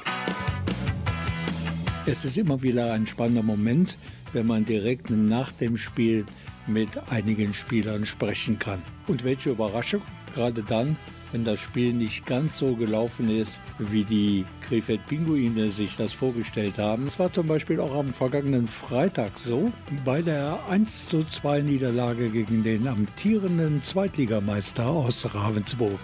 Es 2.06 2.24
ist 2.24 2.38
immer 2.38 2.62
wieder 2.62 2.92
ein 2.92 3.06
spannender 3.06 3.42
Moment, 3.42 3.96
wenn 4.32 4.46
man 4.46 4.64
direkt 4.64 5.10
nach 5.10 5.50
dem 5.52 5.76
Spiel 5.76 6.24
mit 6.66 6.90
einigen 7.10 7.54
Spielern 7.54 8.06
sprechen 8.06 8.58
kann. 8.58 8.82
Und 9.06 9.24
welche 9.24 9.50
Überraschung, 9.50 10.02
gerade 10.34 10.62
dann, 10.62 10.96
wenn 11.36 11.44
das 11.44 11.60
Spiel 11.60 11.92
nicht 11.92 12.24
ganz 12.24 12.56
so 12.56 12.74
gelaufen 12.76 13.28
ist, 13.28 13.60
wie 13.78 14.04
die 14.04 14.46
Krefeld 14.62 15.06
Pinguine 15.06 15.68
sich 15.68 15.94
das 15.94 16.14
vorgestellt 16.14 16.78
haben. 16.78 17.06
Es 17.06 17.18
war 17.18 17.30
zum 17.30 17.46
Beispiel 17.46 17.78
auch 17.78 17.94
am 17.94 18.14
vergangenen 18.14 18.66
Freitag 18.66 19.38
so, 19.38 19.70
bei 20.02 20.22
der 20.22 20.58
1 20.70 21.10
zu 21.10 21.24
2 21.24 21.60
Niederlage 21.60 22.30
gegen 22.30 22.64
den 22.64 22.88
amtierenden 22.88 23.82
Zweitligameister 23.82 24.86
aus 24.86 25.34
Ravensburg. 25.34 26.00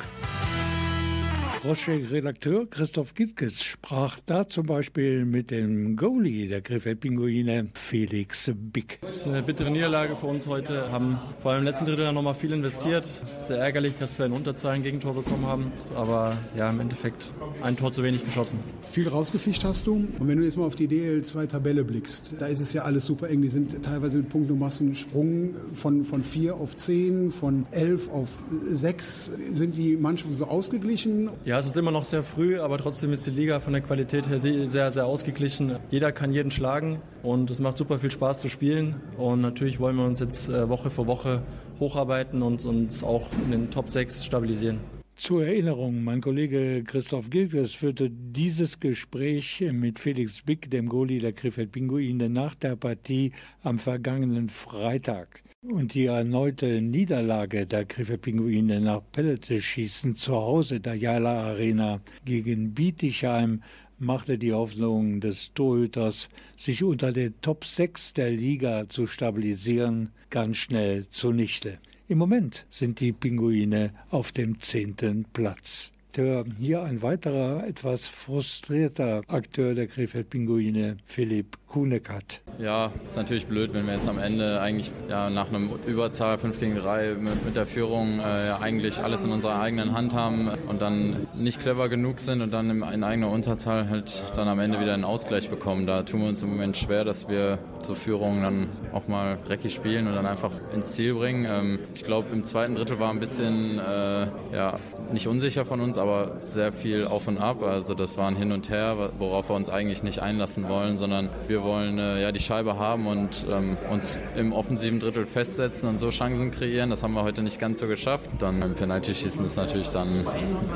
Crosscheck-Redakteur 1.63 2.69
Christoph 2.69 3.15
Gittges 3.15 3.63
sprach 3.63 4.19
da 4.27 4.49
zum 4.49 4.67
Beispiel 4.67 5.25
mit 5.25 5.53
dem 5.53 5.95
Goalie 5.95 6.49
der 6.49 6.61
Krefeld 6.61 6.99
Pinguine, 6.99 7.69
Felix 7.75 8.51
Bick. 8.53 8.99
Das 9.03 9.19
ist 9.19 9.29
eine 9.29 9.45
bittere 9.45 9.71
Niederlage 9.71 10.17
für 10.17 10.27
uns 10.27 10.49
heute. 10.49 10.91
Haben 10.91 11.21
vor 11.41 11.53
allem 11.53 11.61
im 11.61 11.67
letzten 11.67 11.85
Drittel 11.85 12.13
noch 12.13 12.23
mal 12.23 12.35
viel 12.35 12.53
investiert. 12.53 13.09
Sehr 13.43 13.59
ärgerlich, 13.59 13.95
dass 13.97 14.19
wir 14.19 14.27
in 14.27 14.33
Unterzahl 14.33 14.73
ein 14.73 14.83
Gegentor 14.83 15.15
bekommen 15.15 15.47
haben. 15.47 15.71
Aber 15.95 16.37
ja, 16.57 16.69
im 16.69 16.81
Endeffekt 16.81 17.33
ein 17.63 17.77
Tor 17.77 17.93
zu 17.93 18.03
wenig 18.03 18.25
geschossen. 18.25 18.59
Viel 18.91 19.07
rausgefischt 19.07 19.63
hast 19.63 19.87
du. 19.87 19.95
Und 19.95 20.27
wenn 20.27 20.39
du 20.39 20.45
jetzt 20.45 20.57
mal 20.57 20.65
auf 20.65 20.75
die 20.75 20.89
DL2-Tabelle 20.89 21.85
blickst, 21.85 22.35
da 22.41 22.47
ist 22.47 22.59
es 22.59 22.73
ja 22.73 22.83
alles 22.83 23.07
super 23.07 23.29
eng. 23.29 23.41
Die 23.41 23.49
sind 23.49 23.85
teilweise 23.85 24.17
mit 24.17 24.31
Punkten, 24.31 24.49
du 24.49 24.57
machst 24.57 24.81
einen 24.81 24.97
Sprung 24.97 25.55
von, 25.75 26.05
von 26.05 26.25
4 26.25 26.57
auf 26.57 26.75
10, 26.75 27.31
von 27.31 27.67
11 27.71 28.11
auf 28.11 28.31
6. 28.69 29.33
Sind 29.51 29.77
die 29.77 29.97
Mannschaften 29.97 30.35
so 30.35 30.47
ausgeglichen? 30.47 31.31
Ja, 31.45 31.52
Ja, 31.53 31.59
es 31.59 31.67
ist 31.67 31.77
immer 31.77 31.91
noch 31.91 32.07
sehr 32.07 32.23
früh, 32.23 32.59
aber 32.59 32.79
trotzdem 32.79 33.13
ist 33.13 33.27
die 33.27 33.31
Liga 33.31 33.61
von 33.61 33.75
der 33.75 33.83
Qualität 33.83 34.27
her 34.27 34.39
sehr, 34.39 34.91
sehr, 34.91 35.05
ausgeglichen. 35.05 35.77
Jeder 35.91 36.11
kann 36.11 36.33
jeden 36.33 36.51
schlagen 36.51 37.03
und 37.23 37.51
es 37.51 37.61
macht 37.61 37.77
super 37.77 37.99
viel 37.99 38.11
Spaß 38.11 38.41
zu 38.41 38.49
spielen. 38.49 39.03
Und 39.19 39.43
natürlich 39.43 39.79
wollen 39.79 39.97
wir 39.97 40.07
uns 40.07 40.19
jetzt 40.19 40.49
äh, 40.49 40.71
Woche 40.71 40.91
für 40.91 41.07
Woche 41.07 41.43
hocharbeiten 41.79 42.41
und 42.41 42.65
uns 42.65 43.05
auch 43.05 43.29
in 43.45 43.51
den 43.51 43.71
Top 43.71 43.91
6 43.91 44.25
stabilisieren. 44.25 44.81
Zur 45.15 45.45
Erinnerung, 45.45 46.03
mein 46.03 46.23
Kollege 46.23 46.85
Christoph 46.85 47.29
Gilges 47.29 47.75
führte 47.75 48.09
dieses 48.09 48.81
Gespräch 48.81 49.63
mit 49.73 49.99
Felix 49.99 50.41
Bick, 50.41 50.71
dem 50.71 50.89
Goalie 50.89 51.19
der 51.19 51.35
Krefeld 51.35 51.71
Pinguine, 51.71 52.31
nach 52.31 52.55
der 52.55 52.77
Partie 52.77 53.33
am 53.63 53.79
vergangenen 53.79 54.49
Freitag. 54.49 55.43
Und 55.65 55.95
die 55.95 56.07
erneute 56.07 56.83
Niederlage 56.83 57.67
der 57.69 57.85
Krefeld 57.85 58.23
Pinguine 58.23 58.81
nach 58.81 59.01
Pelletschießen 59.13 60.17
zu 60.17 60.35
Hause 60.35 60.81
der 60.81 60.97
Jala 60.97 61.51
Arena 61.51 62.01
gegen 62.25 62.75
Bietigheim 62.75 63.63
machte 63.97 64.39
die 64.39 64.53
Hoffnung 64.53 65.21
des 65.21 65.55
Torhüters, 65.55 66.31
sich 66.57 66.83
unter 66.83 67.13
den 67.13 67.41
Top 67.43 67.65
6 67.65 68.15
der 68.15 68.33
Liga 68.33 68.89
zu 68.89 69.07
stabilisieren, 69.07 70.11
ganz 70.31 70.57
schnell 70.57 71.09
zunichte. 71.11 71.79
Im 72.09 72.19
Moment 72.19 72.67
sind 72.69 72.99
die 72.99 73.13
Pinguine 73.13 73.93
auf 74.11 74.33
dem 74.33 74.59
zehnten 74.59 75.27
Platz. 75.33 75.93
Der, 76.17 76.45
hier 76.59 76.83
ein 76.83 77.03
weiterer, 77.03 77.65
etwas 77.65 78.09
frustrierter 78.09 79.23
Akteur 79.29 79.75
der 79.75 79.87
Krefeld-Pinguine, 79.87 80.97
Philipp 81.07 81.57
Kunekat. 81.73 82.43
Ja, 82.59 82.93
ist 83.07 83.17
natürlich 83.17 83.47
blöd, 83.47 83.73
wenn 83.73 83.87
wir 83.87 83.95
jetzt 83.95 84.07
am 84.07 84.19
Ende 84.19 84.61
eigentlich 84.61 84.93
ja, 85.09 85.31
nach 85.31 85.49
einem 85.49 85.71
Überzahl 85.87 86.37
5 86.37 86.61
gegen 86.61 86.77
3 86.77 87.15
mit, 87.15 87.47
mit 87.47 87.57
der 87.57 87.65
Führung 87.65 88.21
äh, 88.21 88.63
eigentlich 88.63 89.03
alles 89.03 89.25
in 89.25 89.33
unserer 89.33 89.59
eigenen 89.59 89.95
Hand 89.95 90.15
haben 90.15 90.51
und 90.69 90.83
dann 90.83 91.17
nicht 91.41 91.61
clever 91.61 91.89
genug 91.89 92.21
sind 92.21 92.43
und 92.43 92.53
dann 92.53 92.69
in, 92.69 92.83
in 92.83 93.05
eigener 93.05 93.31
Unterzahl 93.31 93.89
halt 93.89 94.23
dann 94.37 94.49
am 94.49 94.61
Ende 94.61 94.81
wieder 94.81 94.93
einen 94.93 95.05
Ausgleich 95.05 95.49
bekommen. 95.49 95.87
Da 95.87 96.03
tun 96.03 96.21
wir 96.21 96.29
uns 96.29 96.43
im 96.43 96.51
Moment 96.51 96.77
schwer, 96.77 97.05
dass 97.05 97.29
wir 97.31 97.59
zur 97.81 97.97
Führung 97.97 98.43
dann 98.43 98.69
auch 98.93 99.09
mal 99.09 99.39
dreckig 99.47 99.73
spielen 99.73 100.07
und 100.07 100.15
dann 100.15 100.27
einfach 100.27 100.53
ins 100.75 100.93
Ziel 100.93 101.15
bringen. 101.15 101.47
Ähm, 101.49 101.79
ich 101.95 102.05
glaube, 102.05 102.29
im 102.33 102.45
zweiten 102.45 102.75
Drittel 102.75 103.01
war 103.01 103.11
ein 103.11 103.19
bisschen 103.19 103.79
äh, 103.79 104.27
ja, 104.55 104.79
nicht 105.11 105.27
unsicher 105.27 105.65
von 105.65 105.81
uns, 105.81 105.97
aber 105.97 106.37
sehr 106.41 106.71
viel 106.71 107.07
auf 107.07 107.29
und 107.29 107.39
ab. 107.39 107.63
Also 107.63 107.95
das 107.95 108.19
war 108.19 108.29
ein 108.29 108.37
Hin 108.37 108.53
und 108.53 108.69
Her, 108.69 109.11
worauf 109.19 109.49
wir 109.49 109.57
uns 109.57 109.71
eigentlich 109.71 110.03
nicht 110.03 110.21
einlassen 110.21 110.69
wollen, 110.69 110.99
sondern 110.99 111.31
wir 111.49 111.62
wollen 111.63 111.99
äh, 111.99 112.23
ja 112.23 112.33
die 112.33 112.41
Scheibe 112.41 112.79
haben 112.79 113.07
und 113.07 113.47
ähm, 113.51 113.77
uns 113.91 114.19
im 114.37 114.53
offensiven 114.53 115.01
Drittel 115.01 115.27
festsetzen 115.27 115.89
und 115.89 115.99
so 115.99 116.11
Chancen 116.11 116.51
kreieren. 116.51 116.91
Das 116.91 117.03
haben 117.03 117.15
wir 117.15 117.23
heute 117.23 117.43
nicht 117.43 117.59
ganz 117.59 117.81
so 117.81 117.87
geschafft. 117.87 118.29
Dann 118.39 118.63
im 118.63 118.75
Penalty-Schießen 118.75 119.45
ist 119.45 119.57
natürlich 119.57 119.89
dann 119.89 120.09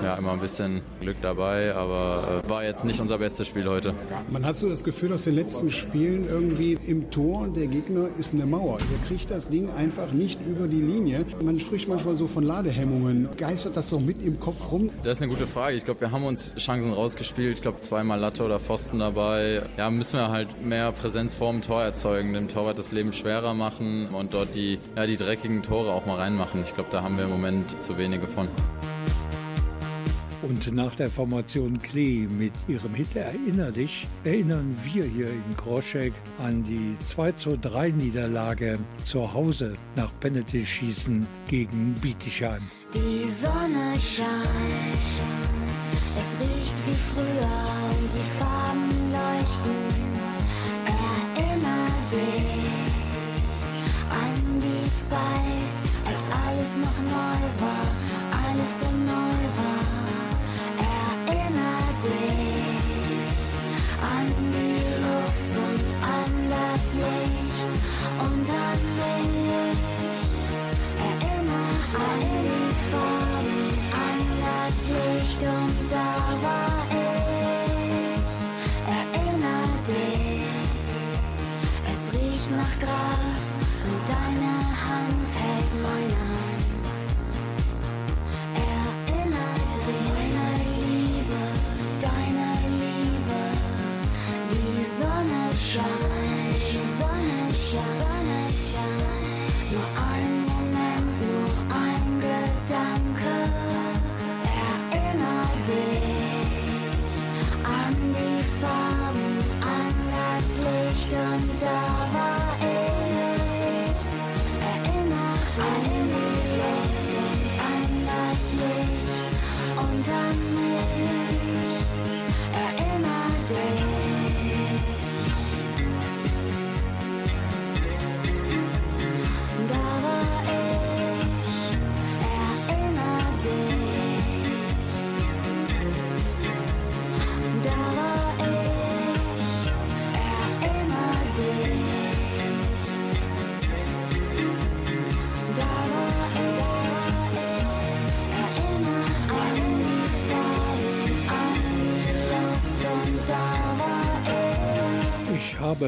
ja 0.03 0.14
immer 0.16 0.32
ein 0.32 0.41
bisschen 0.41 0.82
Glück 1.01 1.16
dabei, 1.22 1.74
aber 1.74 2.43
äh, 2.45 2.49
war 2.49 2.64
jetzt 2.64 2.84
nicht 2.84 3.01
unser 3.01 3.18
bestes 3.18 3.49
Spiel 3.49 3.68
heute. 3.68 3.95
Man 4.30 4.45
hat 4.45 4.57
so 4.57 4.68
das 4.68 4.84
Gefühl 4.84 5.12
aus 5.12 5.24
den 5.24 5.34
letzten 5.34 5.70
Spielen 5.70 6.26
irgendwie 6.28 6.78
im 6.87 7.11
Tor, 7.11 7.49
der 7.49 7.66
Gegner 7.66 8.09
ist 8.18 8.34
eine 8.34 8.47
Mauer. 8.47 8.78
Der 8.78 9.09
kriegt 9.09 9.30
das 9.30 9.49
Ding 9.49 9.70
einfach 9.76 10.12
nicht 10.12 10.41
über 10.47 10.66
die 10.66 10.80
Linie. 10.80 11.24
Man 11.43 11.59
spricht 11.61 11.89
manchmal 11.89 12.16
so 12.16 12.26
von 12.26 12.45
Ladehemmungen. 12.45 13.28
Geistert 13.37 13.76
das 13.76 13.91
doch 13.91 14.01
mit 14.01 14.22
im 14.24 14.39
Kopf 14.41 14.70
rum? 14.70 14.91
Das 15.03 15.18
ist 15.18 15.22
eine 15.22 15.32
gute 15.32 15.47
Frage. 15.47 15.76
Ich 15.76 15.84
glaube, 15.84 16.01
wir 16.01 16.11
haben 16.11 16.24
uns 16.24 16.55
Chancen 16.57 16.93
rausgespielt. 16.93 17.57
Ich 17.57 17.62
glaube, 17.62 17.78
zweimal 17.78 18.18
Latte 18.18 18.45
oder 18.45 18.61
Pfosten 18.61 18.99
dabei. 18.99 19.62
Ja, 19.76 19.91
müssen 19.91 20.18
wir 20.18 20.28
halt 20.30 20.64
mehr 20.64 20.76
Präsenz 20.93 21.35
vorm 21.35 21.62
Tor 21.62 21.83
erzeugen, 21.83 22.33
dem 22.33 22.49
Torwart 22.49 22.79
das 22.79 22.93
Leben 22.93 23.12
schwerer 23.12 23.55
machen 23.55 24.09
und 24.09 24.35
dort 24.35 24.55
die, 24.55 24.79
ja, 24.97 25.07
die 25.07 25.16
dreckigen 25.16 25.62
Tore 25.62 25.93
auch 25.93 26.07
mal 26.07 26.16
reinmachen. 26.16 26.62
Ich 26.64 26.74
glaube, 26.74 26.91
da 26.91 27.03
haben 27.03 27.16
wir 27.16 27.24
im 27.24 27.31
Moment 27.31 27.81
zu 27.81 27.99
wenige 27.99 28.27
von. 28.27 28.49
Und 30.43 30.72
nach 30.72 30.95
der 30.95 31.11
Formation 31.11 31.81
Klee 31.81 32.29
mit 32.29 32.53
ihrem 32.68 32.95
Hit 32.95 33.16
Erinner 33.16 33.72
dich, 33.72 34.07
erinnern 34.22 34.77
wir 34.85 35.05
hier 35.05 35.29
in 35.29 35.57
Groschek 35.57 36.12
an 36.39 36.62
die 36.62 36.95
2 37.05 37.33
zu 37.33 37.59
3 37.59 37.91
Niederlage 37.91 38.79
zu 39.03 39.33
Hause 39.33 39.77
nach 39.97 40.11
Penalty-Schießen 40.20 41.27
gegen 41.49 41.95
Bietigheim. 42.01 42.62
Die 42.95 43.29
Sonne 43.31 43.99
scheint, 43.99 45.07
es 46.20 46.39
riecht 46.39 46.87
wie 46.87 46.95
früher 47.12 47.49
und 47.91 48.12
die 48.12 48.39
Farben 48.39 48.91
leuchten. 49.11 50.16
Dich 52.09 52.23
an 54.09 54.61
die 54.61 54.87
Zeit, 55.11 55.77
als 56.07 56.25
alles 56.31 56.73
noch 56.77 56.99
neu 57.03 57.43
war, 57.59 57.87
alles 58.47 58.73
so 58.79 58.89
neu 59.13 59.41
war. 59.59 59.85
Erinner 60.79 61.83
dich 62.05 63.11
an 64.01 64.29
die 64.55 64.83
Luft 65.03 65.55
und 65.67 65.87
an 66.01 66.33
das 66.49 66.85
Licht 66.95 67.71
und 68.21 68.49
an 68.49 68.81
mich. 68.99 69.81
Erinner 71.11 71.67
an 71.93 72.66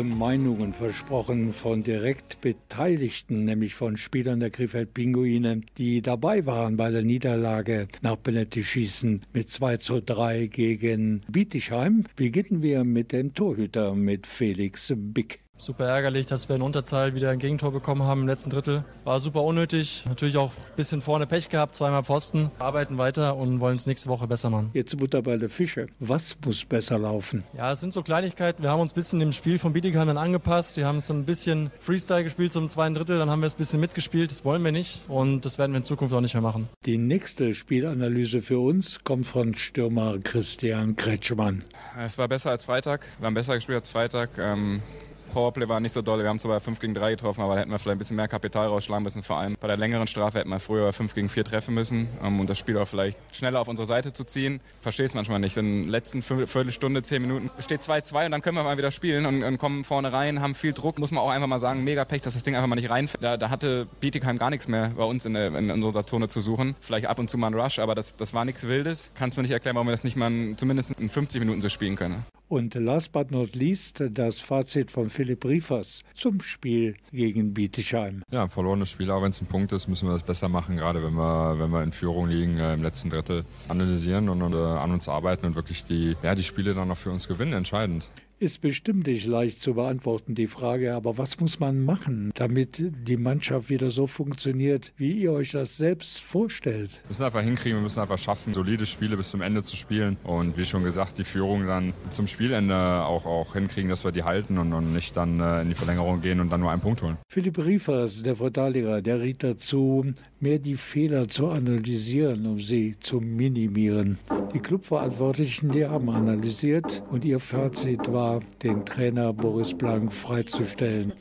Meinungen 0.03 0.72
versprochen 0.72 1.53
von 1.53 1.82
direkt 1.82 2.40
Beteiligten, 2.40 3.44
nämlich 3.44 3.74
von 3.74 3.96
Spielern 3.96 4.40
der 4.40 4.51
Krefeld 4.51 4.94
Pinguine, 4.94 5.62
die 5.76 6.03
dabei 6.03 6.46
waren 6.46 6.76
bei 6.76 6.90
der 6.90 7.03
Niederlage 7.03 7.88
nach 8.03 8.22
Penalty-Schießen 8.22 9.22
mit 9.32 9.51
2 9.51 9.76
zu 9.78 10.01
3 10.01 10.46
gegen 10.46 11.22
Bietigheim. 11.30 12.05
Beginnen 12.16 12.62
wir 12.62 12.84
mit 12.84 13.12
dem 13.12 13.34
Torhüter, 13.34 13.94
mit 13.94 14.26
Felix 14.26 14.92
Bick. 14.96 15.40
Super 15.61 15.86
ärgerlich, 15.86 16.26
dass 16.26 16.48
wir 16.48 16.54
in 16.54 16.62
Unterzahl 16.62 17.16
wieder 17.16 17.30
ein 17.30 17.40
Gegentor 17.40 17.72
bekommen 17.72 18.04
haben 18.04 18.20
im 18.20 18.28
letzten 18.28 18.48
Drittel. 18.48 18.84
War 19.02 19.18
super 19.18 19.42
unnötig. 19.42 20.04
Natürlich 20.09 20.36
auch 20.36 20.52
ein 20.52 20.76
bisschen 20.76 21.02
vorne 21.02 21.26
Pech 21.26 21.48
gehabt, 21.48 21.74
zweimal 21.74 22.04
Pfosten. 22.04 22.52
Arbeiten 22.61 22.96
weiter 22.96 23.36
und 23.36 23.59
wollen 23.59 23.74
es 23.74 23.86
nächste 23.88 24.09
Woche 24.09 24.28
besser 24.28 24.50
machen. 24.50 24.70
Jetzt 24.72 24.96
Butter 24.96 25.20
bei 25.20 25.36
der 25.36 25.50
Fische. 25.50 25.88
Was 25.98 26.36
muss 26.46 26.64
besser 26.64 26.96
laufen? 26.98 27.42
Ja, 27.56 27.72
es 27.72 27.80
sind 27.80 27.92
so 27.92 28.02
Kleinigkeiten. 28.02 28.62
Wir 28.62 28.70
haben 28.70 28.80
uns 28.80 28.92
ein 28.92 28.94
bisschen 28.94 29.20
im 29.20 29.32
Spiel 29.32 29.59
von 29.59 29.72
Bietigheim 29.72 30.06
dann 30.06 30.16
angepasst. 30.16 30.76
Wir 30.76 30.86
haben 30.86 31.00
so 31.00 31.12
ein 31.12 31.24
bisschen 31.24 31.72
Freestyle 31.80 32.22
gespielt 32.22 32.52
zum 32.52 32.70
zweiten 32.70 32.94
Drittel. 32.94 33.18
Dann 33.18 33.28
haben 33.28 33.40
wir 33.40 33.46
es 33.46 33.56
ein 33.56 33.59
bisschen 33.59 33.80
mitgespielt. 33.80 34.30
Das 34.30 34.44
wollen 34.44 34.64
wir 34.64 34.70
nicht. 34.70 35.00
Und 35.09 35.44
das 35.44 35.59
werden 35.59 35.72
wir 35.72 35.78
in 35.78 35.84
Zukunft 35.84 36.14
auch 36.14 36.20
nicht 36.20 36.34
mehr 36.34 36.42
machen. 36.42 36.68
Die 36.86 36.98
nächste 36.98 37.52
Spielanalyse 37.52 38.42
für 38.42 38.61
uns 38.61 39.02
kommt 39.02 39.26
von 39.26 39.56
Stürmer 39.56 40.18
Christian 40.22 40.94
Kretschmann. 40.94 41.64
Es 41.98 42.16
war 42.16 42.28
besser 42.28 42.50
als 42.50 42.62
Freitag. 42.62 43.04
Wir 43.18 43.26
haben 43.26 43.34
besser 43.34 43.56
gespielt 43.56 43.78
als 43.78 43.88
Freitag. 43.88 44.38
Ähm, 44.38 44.82
Powerplay 45.29 45.68
war 45.68 45.81
nicht 45.81 45.93
so 45.93 46.03
doll. 46.03 46.18
Wir 46.20 46.29
haben 46.29 46.39
zwar 46.39 46.53
bei 46.53 46.61
5 46.61 46.79
gegen 46.81 46.95
3 46.95 47.12
getroffen, 47.12 47.41
aber 47.43 47.55
da 47.55 47.61
hätten 47.61 47.70
wir 47.70 47.79
vielleicht 47.79 47.97
ein 47.97 47.99
bisschen 47.99 48.16
mehr 48.16 48.29
Kapital 48.29 48.66
rausschlagen 48.66 49.03
müssen, 49.05 49.22
vor 49.22 49.39
allem 49.39 49.57
bei 49.61 49.68
der 49.68 49.76
längeren 49.76 50.07
Strafe 50.07 50.39
hätten 50.39 50.51
wir 50.51 50.59
früher 50.61 50.87
bei 50.87 50.93
5 50.93 51.14
gegen 51.14 51.29
4 51.29 51.45
treffen 51.45 51.74
müssen, 51.74 52.09
um 52.22 52.47
das 52.47 52.59
Spiel 52.59 52.76
auch 52.79 52.87
vielleicht 52.87 53.18
schneller 53.35 53.61
auf 53.61 53.68
unsere 53.68 53.87
Seite 53.87 54.12
zu 54.12 54.24
ziehen. 54.24 54.61
Verstehe 54.81 55.07
es 55.07 55.14
manchmal 55.14 55.39
nicht. 55.39 55.57
In 55.57 55.83
den 55.83 55.91
letzten 55.91 56.22
Viertel- 56.22 56.47
Viertelstunde, 56.47 57.03
10 57.03 57.22
Minuten 57.22 57.51
steht 57.61 57.83
2-2 57.83 58.26
und 58.26 58.33
dann 58.33 58.43
können 58.43 58.57
wir 58.57 58.64
mal 58.64 58.79
wieder 58.79 58.91
spielen 58.91 59.26
und, 59.26 59.43
und 59.43 59.59
kommen 59.59 59.85
vorne 59.85 60.12
rein, 60.12 60.41
haben 60.41 60.55
viel 60.55 60.72
Druck, 60.72 60.99
muss 60.99 61.11
man 61.11 61.22
auch 61.22 61.31
einfach 61.31 61.47
mal 61.47 61.59
sagen, 61.59 61.85
mega 61.85 62.05
Pech, 62.05 62.22
dass 62.22 62.35
das 62.35 62.43
Ding 62.43 62.55
einfach 62.55 62.68
mal 62.68 62.76
nicht 62.76 62.91
reinfällt. 62.91 63.22
Da, 63.22 63.37
da 63.37 63.51
hatte 63.51 63.87
Bietigheim 64.01 64.39
gar 64.39 64.51
nichts 64.51 64.68
mehr 64.68 64.93
bei 64.97 65.05
uns 65.05 65.26
in, 65.26 65.35
der, 65.35 65.55
in 65.55 65.70
unserer 65.70 66.07
Zone 66.07 66.29
zu 66.29 66.41
suchen. 66.41 66.74
Vielleicht 66.81 67.07
ab 67.07 67.18
und 67.18 67.31
zu 67.31 67.39
mal 67.39 67.49
ein 67.49 67.55
Rush, 67.55 67.79
aber 67.79 67.95
das, 67.95 68.16
das 68.16 68.35
war 68.35 68.45
nichts 68.45 68.66
Wildes. 68.66 69.12
Kannst 69.14 69.37
mir 69.37 69.43
nicht 69.43 69.53
erklären, 69.53 69.76
warum 69.76 69.89
wir 69.89 69.93
das 69.93 70.05
nicht 70.05 70.16
mal 70.16 70.29
in, 70.29 70.57
zumindest 70.59 70.99
in 71.01 71.09
50 71.09 71.41
Minuten 71.41 71.61
so 71.61 71.68
spielen 71.68 71.97
können. 71.97 72.24
Und 72.49 72.74
last 72.74 73.12
but 73.12 73.30
not 73.30 73.55
least 73.55 74.03
das 74.11 74.38
Fazit 74.40 74.90
von 74.90 75.11
Philipp 75.11 75.44
Riefers 75.44 76.03
zum 76.14 76.40
Spiel 76.40 76.96
gegen 77.12 77.53
Bietigheim. 77.53 78.22
Ja, 78.30 78.44
ein 78.44 78.49
verlorenes 78.49 78.90
Spiel, 78.90 79.11
auch 79.11 79.22
wenn 79.22 79.30
es 79.30 79.42
ein 79.42 79.49
Punkt 79.49 79.72
ist, 79.72 79.86
müssen 79.86 80.09
wir 80.09 80.12
das 80.12 80.22
besser 80.22 80.49
machen, 80.49 80.78
gerade 80.78 81.03
wenn 81.03 81.14
wir, 81.14 81.59
wenn 81.59 81.70
wir 81.70 81.82
in 81.82 81.92
Führung 81.92 82.28
liegen 82.28 82.59
äh, 82.59 82.72
im 82.72 82.82
letzten 82.82 83.11
Drittel. 83.11 83.44
Analysieren 83.68 84.30
und, 84.30 84.40
und 84.40 84.55
äh, 84.55 84.57
an 84.57 84.92
uns 84.92 85.09
arbeiten 85.09 85.44
und 85.44 85.57
wirklich 85.57 85.84
die, 85.84 86.16
ja, 86.22 86.34
die 86.34 86.42
Spiele 86.42 86.72
dann 86.72 86.90
auch 86.90 86.96
für 86.96 87.11
uns 87.11 87.28
gewinnen, 87.28 87.53
entscheidend. 87.53 88.09
Ist 88.41 88.61
bestimmt 88.61 89.09
nicht 89.09 89.26
leicht 89.26 89.61
zu 89.61 89.74
beantworten, 89.74 90.36
die 90.36 90.47
Frage, 90.47 90.95
aber 90.95 91.18
was 91.18 91.41
muss 91.41 91.59
man 91.59 91.84
machen, 91.84 92.30
damit 92.36 92.80
die 92.80 93.16
Mannschaft 93.16 93.68
wieder 93.68 93.91
so 93.91 94.07
funktioniert, 94.07 94.93
wie 94.97 95.11
ihr 95.11 95.32
euch 95.32 95.51
das 95.51 95.76
selbst 95.76 96.20
vorstellt? 96.20 97.01
Wir 97.03 97.09
müssen 97.09 97.24
einfach 97.24 97.43
hinkriegen, 97.43 97.78
wir 97.78 97.82
müssen 97.82 97.99
einfach 97.99 98.16
schaffen, 98.16 98.55
solide 98.55 98.86
Spiele 98.86 99.16
bis 99.16 99.32
zum 99.32 99.43
Ende 99.43 99.64
zu 99.64 99.74
spielen 99.74 100.18
und 100.22 100.57
wie 100.57 100.64
schon 100.64 100.84
gesagt, 100.84 101.18
die 101.18 101.24
Führung 101.24 101.66
dann 101.66 101.93
zum 102.11 102.28
Spielende 102.28 102.76
auch, 102.76 103.26
auch 103.26 103.55
hinkriegen, 103.55 103.91
dass 103.91 104.05
wir 104.05 104.12
die 104.12 104.22
halten 104.22 104.59
und, 104.59 104.72
und 104.72 104.93
nicht 104.93 105.16
dann 105.16 105.41
äh, 105.41 105.62
in 105.62 105.70
die 105.70 105.74
Verlängerung 105.74 106.20
gehen 106.20 106.39
und 106.39 106.49
dann 106.51 106.61
nur 106.61 106.70
einen 106.70 106.80
Punkt 106.80 107.03
holen. 107.03 107.16
Philipp 107.28 107.59
Riefers, 107.59 108.22
der 108.22 108.36
Verteidiger, 108.36 109.03
der 109.03 109.20
riet 109.20 109.43
dazu, 109.43 110.07
mehr 110.39 110.61
die 110.61 110.76
Fehler 110.76 111.26
zu 111.26 111.49
analysieren, 111.49 112.47
um 112.47 112.61
sie 112.61 112.95
zu 113.01 113.20
minimieren. 113.20 114.18
Die 114.55 114.61
Clubverantwortlichen, 114.61 115.72
die 115.72 115.84
haben 115.84 116.09
analysiert 116.09 117.03
und 117.11 117.24
ihr 117.24 117.41
Fazit 117.41 118.12
war, 118.12 118.28
den 118.62 118.85
Trainer 118.85 119.33
Boris 119.33 119.72
Blank 119.76 120.12
freizustellen. 120.12 121.12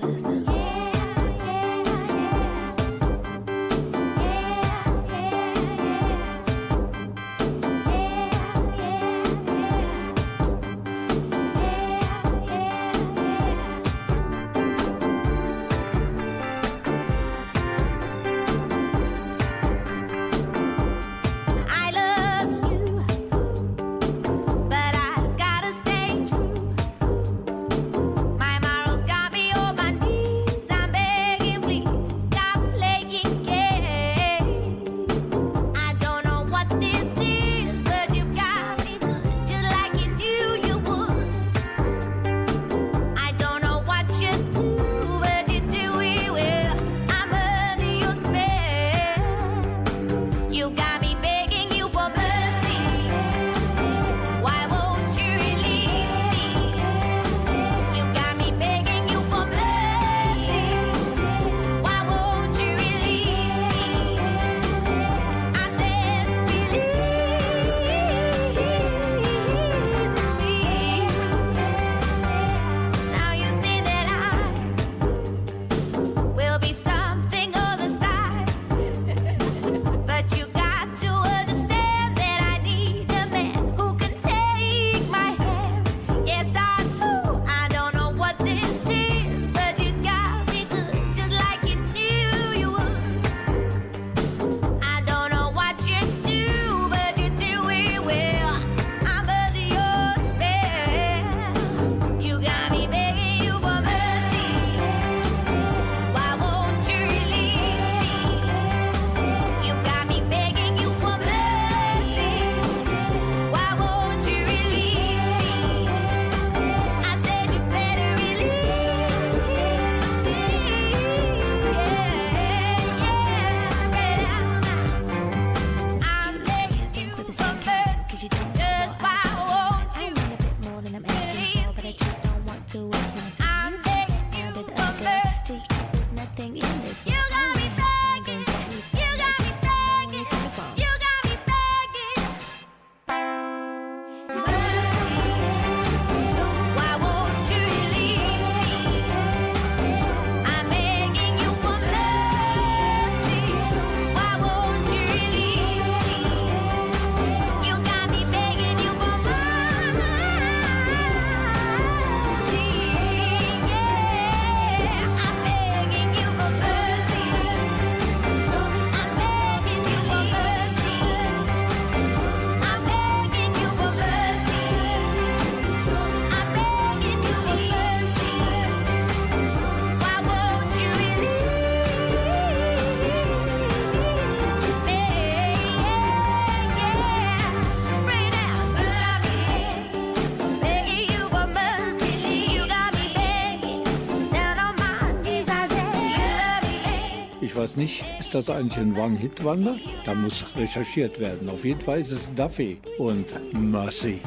Nicht, 197.78 198.03
ist 198.19 198.34
das 198.36 198.49
eigentlich 198.49 198.78
ein 198.78 198.97
One-Hit-Wonder? 198.97 199.78
Da 200.05 200.13
muss 200.13 200.43
recherchiert 200.55 201.19
werden. 201.19 201.47
Auf 201.49 201.63
jeden 201.63 201.80
Fall 201.80 201.99
ist 201.99 202.11
es 202.11 202.34
Duffy 202.34 202.78
und 202.97 203.34
Mercy. 203.53 204.19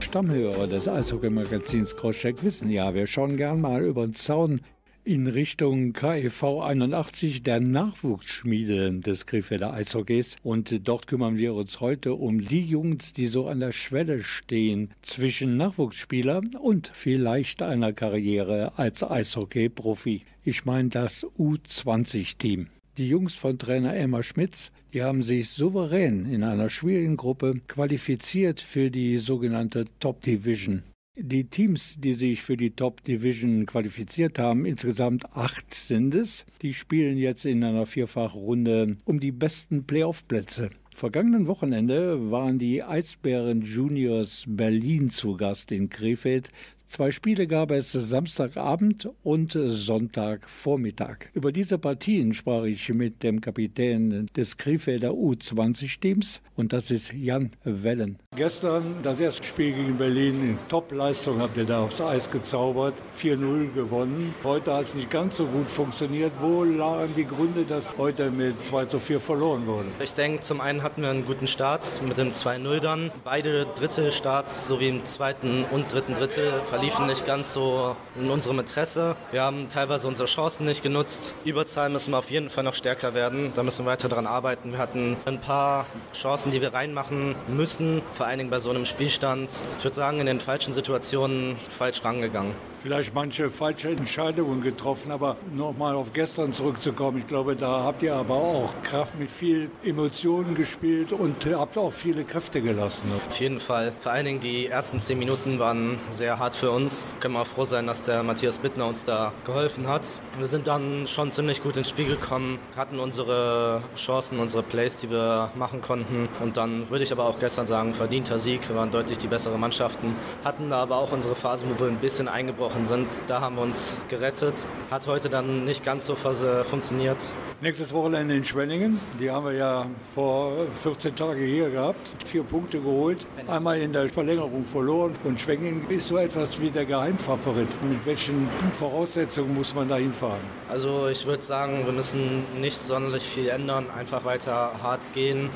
Stammhörer 0.00 0.66
des 0.66 0.88
Eishockey-Magazins 0.88 1.96
Crosscheck 1.96 2.42
wissen 2.42 2.70
ja, 2.70 2.94
wir 2.94 3.06
schauen 3.06 3.36
gern 3.36 3.60
mal 3.60 3.82
über 3.82 4.06
den 4.06 4.14
Zaun 4.14 4.60
in 5.04 5.26
Richtung 5.26 5.92
KEV 5.92 6.60
81, 6.62 7.42
der 7.42 7.58
Nachwuchsschmiede 7.58 9.00
des 9.00 9.26
Krefelder 9.26 9.74
Eishockeys. 9.74 10.36
Und 10.42 10.86
dort 10.86 11.08
kümmern 11.08 11.38
wir 11.38 11.54
uns 11.54 11.80
heute 11.80 12.14
um 12.14 12.40
die 12.40 12.64
Jungs, 12.64 13.12
die 13.12 13.26
so 13.26 13.48
an 13.48 13.60
der 13.60 13.72
Schwelle 13.72 14.22
stehen 14.22 14.90
zwischen 15.02 15.56
Nachwuchsspieler 15.56 16.42
und 16.60 16.90
vielleicht 16.94 17.62
einer 17.62 17.92
Karriere 17.92 18.78
als 18.78 19.02
Eishockey-Profi. 19.02 20.22
Ich 20.44 20.64
meine 20.64 20.90
das 20.90 21.26
U20-Team. 21.38 22.68
Die 22.98 23.08
Jungs 23.08 23.34
von 23.34 23.58
Trainer 23.58 23.94
Elmar 23.94 24.22
Schmitz, 24.22 24.70
die 24.92 25.02
haben 25.02 25.22
sich 25.22 25.48
souverän 25.48 26.30
in 26.30 26.44
einer 26.44 26.70
schwierigen 26.70 27.16
Gruppe 27.16 27.54
qualifiziert 27.66 28.60
für 28.60 28.90
die 28.90 29.16
sogenannte 29.18 29.86
Top 29.98 30.20
Division. 30.20 30.82
Die 31.14 31.44
Teams, 31.44 31.96
die 31.98 32.14
sich 32.14 32.40
für 32.40 32.56
die 32.56 32.70
Top 32.70 33.04
Division 33.04 33.66
qualifiziert 33.66 34.38
haben, 34.38 34.64
insgesamt 34.64 35.26
acht 35.36 35.74
sind 35.74 36.14
es, 36.14 36.46
die 36.62 36.72
spielen 36.72 37.18
jetzt 37.18 37.44
in 37.44 37.62
einer 37.62 37.84
Vierfachrunde 37.84 38.96
um 39.04 39.20
die 39.20 39.30
besten 39.30 39.84
Playoff-Plätze. 39.84 40.70
Vergangenen 40.96 41.48
Wochenende 41.48 42.30
waren 42.30 42.58
die 42.58 42.82
Eisbären 42.82 43.60
Juniors 43.60 44.44
Berlin 44.48 45.10
zu 45.10 45.36
Gast 45.36 45.70
in 45.70 45.90
Krefeld. 45.90 46.50
Zwei 46.92 47.10
Spiele 47.10 47.46
gab 47.46 47.70
es 47.70 47.92
Samstagabend 47.92 49.08
und 49.22 49.56
Sonntagvormittag. 49.58 51.30
Über 51.32 51.50
diese 51.50 51.78
Partien 51.78 52.34
sprach 52.34 52.64
ich 52.64 52.86
mit 52.90 53.22
dem 53.22 53.40
Kapitän 53.40 54.26
des 54.36 54.58
Krefelder 54.58 55.12
U20-Teams 55.12 56.42
und 56.54 56.74
das 56.74 56.90
ist 56.90 57.14
Jan 57.14 57.52
Wellen. 57.64 58.18
Gestern 58.36 58.96
das 59.02 59.20
erste 59.20 59.42
Spiel 59.42 59.72
gegen 59.72 59.96
Berlin 59.96 60.34
in 60.50 60.58
Top-Leistung 60.68 61.40
habt 61.40 61.56
ihr 61.56 61.64
da 61.64 61.80
aufs 61.80 62.02
Eis 62.02 62.30
gezaubert, 62.30 62.92
4-0 63.18 63.72
gewonnen. 63.72 64.34
Heute 64.44 64.74
hat 64.74 64.82
es 64.82 64.94
nicht 64.94 65.10
ganz 65.10 65.38
so 65.38 65.46
gut 65.46 65.70
funktioniert. 65.70 66.32
Wo 66.42 66.62
lagen 66.62 67.14
die 67.16 67.24
Gründe, 67.24 67.64
dass 67.64 67.96
heute 67.96 68.30
mit 68.30 68.62
2 68.62 68.84
zu 68.84 69.00
4 69.00 69.18
verloren 69.18 69.66
wurde? 69.66 69.88
Ich 70.02 70.12
denke, 70.12 70.40
zum 70.40 70.60
einen 70.60 70.82
hatten 70.82 71.00
wir 71.00 71.08
einen 71.08 71.24
guten 71.24 71.46
Start 71.46 72.02
mit 72.06 72.18
dem 72.18 72.32
2-0 72.32 72.80
dann. 72.80 73.10
Beide 73.24 73.64
dritte 73.76 74.12
Starts 74.12 74.68
sowie 74.68 74.88
im 74.88 75.06
zweiten 75.06 75.64
und 75.70 75.90
dritten 75.90 76.12
Drittel 76.12 76.60
verliefen 76.82 77.06
nicht 77.06 77.24
ganz 77.26 77.52
so 77.52 77.94
in 78.16 78.28
unserem 78.28 78.58
Interesse. 78.58 79.14
Wir 79.30 79.42
haben 79.42 79.68
teilweise 79.70 80.08
unsere 80.08 80.26
Chancen 80.26 80.66
nicht 80.66 80.82
genutzt. 80.82 81.36
Überzahl 81.44 81.90
müssen 81.90 82.10
wir 82.10 82.18
auf 82.18 82.28
jeden 82.32 82.50
Fall 82.50 82.64
noch 82.64 82.74
stärker 82.74 83.14
werden. 83.14 83.52
Da 83.54 83.62
müssen 83.62 83.84
wir 83.84 83.92
weiter 83.92 84.08
dran 84.08 84.26
arbeiten. 84.26 84.72
Wir 84.72 84.80
hatten 84.80 85.16
ein 85.24 85.40
paar 85.40 85.86
Chancen, 86.12 86.50
die 86.50 86.60
wir 86.60 86.74
reinmachen 86.74 87.36
müssen, 87.46 88.02
vor 88.14 88.26
allen 88.26 88.38
Dingen 88.38 88.50
bei 88.50 88.58
so 88.58 88.70
einem 88.70 88.84
Spielstand. 88.84 89.62
Ich 89.78 89.84
würde 89.84 89.94
sagen, 89.94 90.18
in 90.18 90.26
den 90.26 90.40
falschen 90.40 90.72
Situationen 90.72 91.56
falsch 91.70 92.04
rangegangen 92.04 92.56
vielleicht 92.82 93.14
manche 93.14 93.50
falsche 93.50 93.90
Entscheidungen 93.90 94.60
getroffen, 94.60 95.12
aber 95.12 95.36
nochmal 95.54 95.94
auf 95.94 96.12
gestern 96.12 96.52
zurückzukommen, 96.52 97.18
ich 97.18 97.26
glaube, 97.26 97.54
da 97.54 97.84
habt 97.84 98.02
ihr 98.02 98.14
aber 98.14 98.34
auch 98.34 98.74
Kraft 98.82 99.18
mit 99.18 99.30
viel 99.30 99.70
Emotionen 99.84 100.54
gespielt 100.54 101.12
und 101.12 101.46
habt 101.46 101.78
auch 101.78 101.92
viele 101.92 102.24
Kräfte 102.24 102.60
gelassen. 102.60 103.02
Auf 103.28 103.36
jeden 103.36 103.60
Fall. 103.60 103.92
Vor 104.00 104.12
allen 104.12 104.24
Dingen 104.24 104.40
die 104.40 104.66
ersten 104.66 104.98
zehn 104.98 105.18
Minuten 105.18 105.58
waren 105.58 105.98
sehr 106.10 106.38
hart 106.38 106.56
für 106.56 106.70
uns. 106.70 107.06
Können 107.20 107.34
wir 107.34 107.44
froh 107.44 107.64
sein, 107.64 107.86
dass 107.86 108.02
der 108.02 108.22
Matthias 108.22 108.58
Bittner 108.58 108.86
uns 108.86 109.04
da 109.04 109.32
geholfen 109.44 109.86
hat. 109.86 110.02
Wir 110.38 110.46
sind 110.46 110.66
dann 110.66 111.06
schon 111.06 111.30
ziemlich 111.30 111.62
gut 111.62 111.76
ins 111.76 111.88
Spiel 111.88 112.06
gekommen, 112.06 112.58
hatten 112.76 112.98
unsere 112.98 113.82
Chancen, 113.96 114.40
unsere 114.40 114.62
Plays, 114.62 114.96
die 114.96 115.10
wir 115.10 115.52
machen 115.54 115.80
konnten. 115.80 116.28
Und 116.40 116.56
dann 116.56 116.90
würde 116.90 117.04
ich 117.04 117.12
aber 117.12 117.26
auch 117.26 117.38
gestern 117.38 117.66
sagen, 117.66 117.94
verdienter 117.94 118.38
Sieg. 118.38 118.68
Wir 118.68 118.74
waren 118.74 118.90
deutlich 118.90 119.18
die 119.18 119.28
bessere 119.28 119.56
Mannschaften, 119.58 120.16
hatten 120.44 120.72
aber 120.72 120.96
auch 120.96 121.12
unsere 121.12 121.36
Phasen, 121.36 121.68
wo 121.70 121.84
wir 121.84 121.90
ein 121.90 121.98
bisschen 121.98 122.26
eingebrochen 122.26 122.71
sind. 122.84 123.06
Da 123.28 123.40
haben 123.40 123.56
wir 123.56 123.62
uns 123.62 123.96
gerettet. 124.08 124.66
Hat 124.90 125.06
heute 125.06 125.28
dann 125.28 125.64
nicht 125.64 125.84
ganz 125.84 126.06
so 126.06 126.14
funktioniert. 126.14 127.18
Nächstes 127.60 127.92
Wochenende 127.92 128.34
in 128.34 128.44
Schwenningen. 128.44 128.98
Die 129.20 129.30
haben 129.30 129.46
wir 129.46 129.52
ja 129.52 129.86
vor 130.14 130.66
14 130.82 131.14
Tagen 131.14 131.44
hier 131.44 131.70
gehabt. 131.70 132.00
Vier 132.26 132.42
Punkte 132.42 132.80
geholt. 132.80 133.24
Einmal 133.46 133.80
in 133.80 133.92
der 133.92 134.08
Verlängerung 134.08 134.64
verloren. 134.64 135.14
Und 135.22 135.40
Schwenningen 135.40 135.88
ist 135.88 136.08
so 136.08 136.16
etwas 136.16 136.60
wie 136.60 136.70
der 136.70 136.84
Geheimfavorit. 136.84 137.68
Mit 137.84 138.04
welchen 138.04 138.48
Voraussetzungen 138.76 139.54
muss 139.54 139.74
man 139.74 139.88
da 139.88 139.96
hinfahren? 139.96 140.40
Also 140.68 141.06
ich 141.06 141.24
würde 141.24 141.42
sagen, 141.42 141.84
wir 141.84 141.92
müssen 141.92 142.44
nicht 142.60 142.76
sonderlich 142.76 143.22
viel 143.22 143.48
ändern. 143.48 143.86
Einfach 143.96 144.24
weiter 144.24 144.72
hart 144.82 145.00
gehen. 145.14 145.50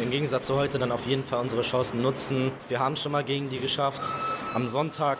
Im 0.00 0.12
Gegensatz 0.12 0.46
zu 0.46 0.54
heute 0.54 0.78
dann 0.78 0.92
auf 0.92 1.06
jeden 1.06 1.24
Fall 1.24 1.40
unsere 1.40 1.62
Chancen 1.62 2.02
nutzen. 2.02 2.52
Wir 2.68 2.78
haben 2.78 2.94
schon 2.94 3.10
mal 3.10 3.24
gegen 3.24 3.48
die 3.48 3.58
geschafft. 3.58 4.02
Am 4.54 4.68
Sonntag 4.68 5.18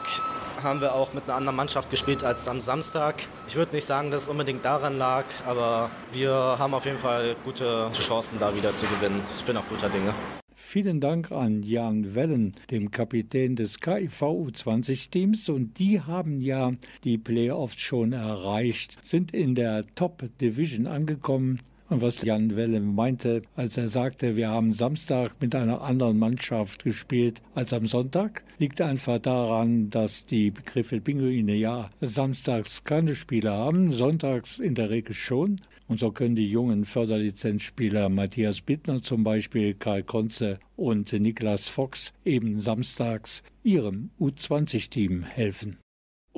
haben 0.63 0.81
wir 0.81 0.95
auch 0.95 1.13
mit 1.13 1.25
einer 1.25 1.35
anderen 1.35 1.57
Mannschaft 1.57 1.91
gespielt 1.91 2.25
als 2.25 2.49
am 2.49 2.61
Samstag. 2.61 3.27
Ich 3.47 3.57
würde 3.57 3.75
nicht 3.75 3.85
sagen, 3.85 4.11
dass 4.11 4.23
es 4.25 4.29
unbedingt 4.29 4.65
daran 4.65 4.99
lag, 4.99 5.25
aber 5.47 5.91
wir 6.13 6.33
haben 6.33 6.75
auf 6.75 6.85
jeden 6.85 6.99
Fall 6.99 7.37
gute 7.45 7.91
Chancen, 7.93 8.39
da 8.39 8.55
wieder 8.55 8.75
zu 8.75 8.87
gewinnen. 8.87 9.23
Ich 9.37 9.45
bin 9.45 9.57
auch 9.57 9.67
guter 9.69 9.89
Dinge. 9.89 10.15
Vielen 10.55 11.01
Dank 11.01 11.33
an 11.33 11.63
Jan 11.63 12.15
Wellen, 12.15 12.55
dem 12.71 12.91
Kapitän 12.91 13.57
des 13.57 13.81
KIV 13.81 14.21
U20-Teams. 14.23 15.49
Und 15.49 15.79
die 15.79 16.03
haben 16.03 16.43
ja 16.43 16.73
die 17.05 17.17
Playoffs 17.17 17.81
schon 17.81 18.13
erreicht, 18.13 18.99
sind 19.03 19.33
in 19.33 19.55
der 19.55 19.85
Top 19.95 20.25
Division 20.41 20.87
angekommen 20.87 21.61
und 21.89 22.03
was 22.03 22.23
Jan 22.23 22.57
Welle 22.57 22.81
meinte, 22.81 23.43
als 23.57 23.77
er 23.77 23.89
sagte, 23.89 24.37
wir 24.37 24.51
haben 24.51 24.73
Samstag 24.73 25.35
mit 25.41 25.55
einer 25.55 25.83
anderen 25.83 26.19
Mannschaft 26.19 26.85
gespielt 26.85 27.43
als 27.55 27.73
am 27.73 27.87
Sonntag, 27.87 28.45
liegt 28.59 28.81
einfach 28.81 29.19
daran, 29.19 29.91
dass 29.91 30.27
die 30.27 30.51
Krefeld 30.51 31.05
Pinguine 31.05 31.55
ja 31.55 31.91
samstags 32.01 32.85
keine 32.85 33.15
Spiele 33.15 33.53
haben, 33.53 33.93
sonntags 33.93 34.59
in 34.59 34.75
der 34.75 34.91
Regel 34.91 35.15
schon. 35.15 35.61
Und 35.89 35.99
so 35.99 36.13
können 36.13 36.37
die 36.37 36.51
jungen 36.51 36.85
Förderlizenzspieler 36.85 38.11
Matthias 38.11 38.61
Bittner 38.61 39.03
zum 39.03 39.25
Beispiel, 39.25 39.73
Karl 39.73 40.03
Konze 40.03 40.59
und 40.77 41.13
Niklas 41.13 41.69
Fox 41.69 42.13
eben 42.27 42.61
samstags 42.61 43.43
ihrem 43.63 44.11
U20-Team 44.21 45.23
helfen. 45.23 45.79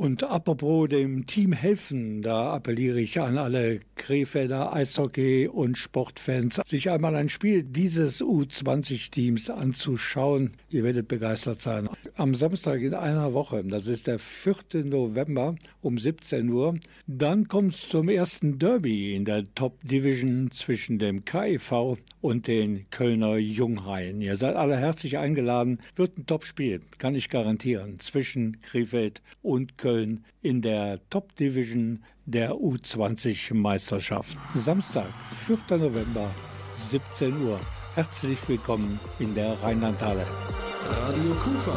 Und 0.01 0.25
apropos 0.25 0.89
dem 0.89 1.27
Team 1.27 1.53
helfen, 1.53 2.23
da 2.23 2.55
appelliere 2.55 3.03
ich 3.03 3.21
an 3.21 3.37
alle 3.37 3.81
Krefelder 3.97 4.75
Eishockey- 4.75 5.47
und 5.47 5.77
Sportfans, 5.77 6.59
sich 6.65 6.89
einmal 6.89 7.15
ein 7.15 7.29
Spiel 7.29 7.65
dieses 7.65 8.23
U20-Teams 8.23 9.51
anzuschauen. 9.51 10.53
Ihr 10.71 10.85
werdet 10.85 11.07
begeistert 11.07 11.61
sein. 11.61 11.87
Am 12.17 12.35
Samstag 12.35 12.81
in 12.81 12.95
einer 12.95 13.35
Woche, 13.35 13.63
das 13.63 13.87
ist 13.89 14.07
der 14.07 14.19
4. 14.19 14.87
November 14.87 15.57
um 15.83 15.99
17 15.99 16.49
Uhr, 16.49 16.79
dann 17.07 17.47
kommt 17.47 17.75
es 17.75 17.91
zum 17.91 18.09
ersten 18.09 18.59
Derby 18.59 19.15
in 19.15 19.27
der 19.27 19.55
Top 19.55 19.87
Division 19.87 20.51
zwischen 20.51 20.99
dem 20.99 21.27
KIV 21.27 21.99
und 22.23 22.47
den 22.47 22.87
Kölner 22.91 23.37
Junghaien. 23.37 24.23
Ihr 24.23 24.37
seid 24.37 24.57
alle 24.57 24.79
herzlich 24.79 25.19
eingeladen. 25.19 25.79
Wird 25.95 26.17
ein 26.17 26.25
Top-Spiel, 26.25 26.81
kann 26.97 27.15
ich 27.15 27.29
garantieren, 27.29 28.01
zwischen 28.01 28.63
Krefeld 28.63 29.21
und 29.43 29.77
Köln 29.77 29.90
in 30.43 30.63
der 30.63 31.01
Top 31.11 31.35
Division 31.37 32.03
der 32.27 32.53
U20-Meisterschaft. 32.53 34.37
Samstag, 34.55 35.13
4. 35.47 35.79
November, 35.79 36.31
17 36.73 37.43
Uhr. 37.43 37.61
Herzlich 37.95 38.39
willkommen 38.49 38.99
in 39.19 39.35
der 39.35 39.53
Rheinlandhalle. 39.63 40.25
Radio 40.87 41.35
Kufa. 41.43 41.77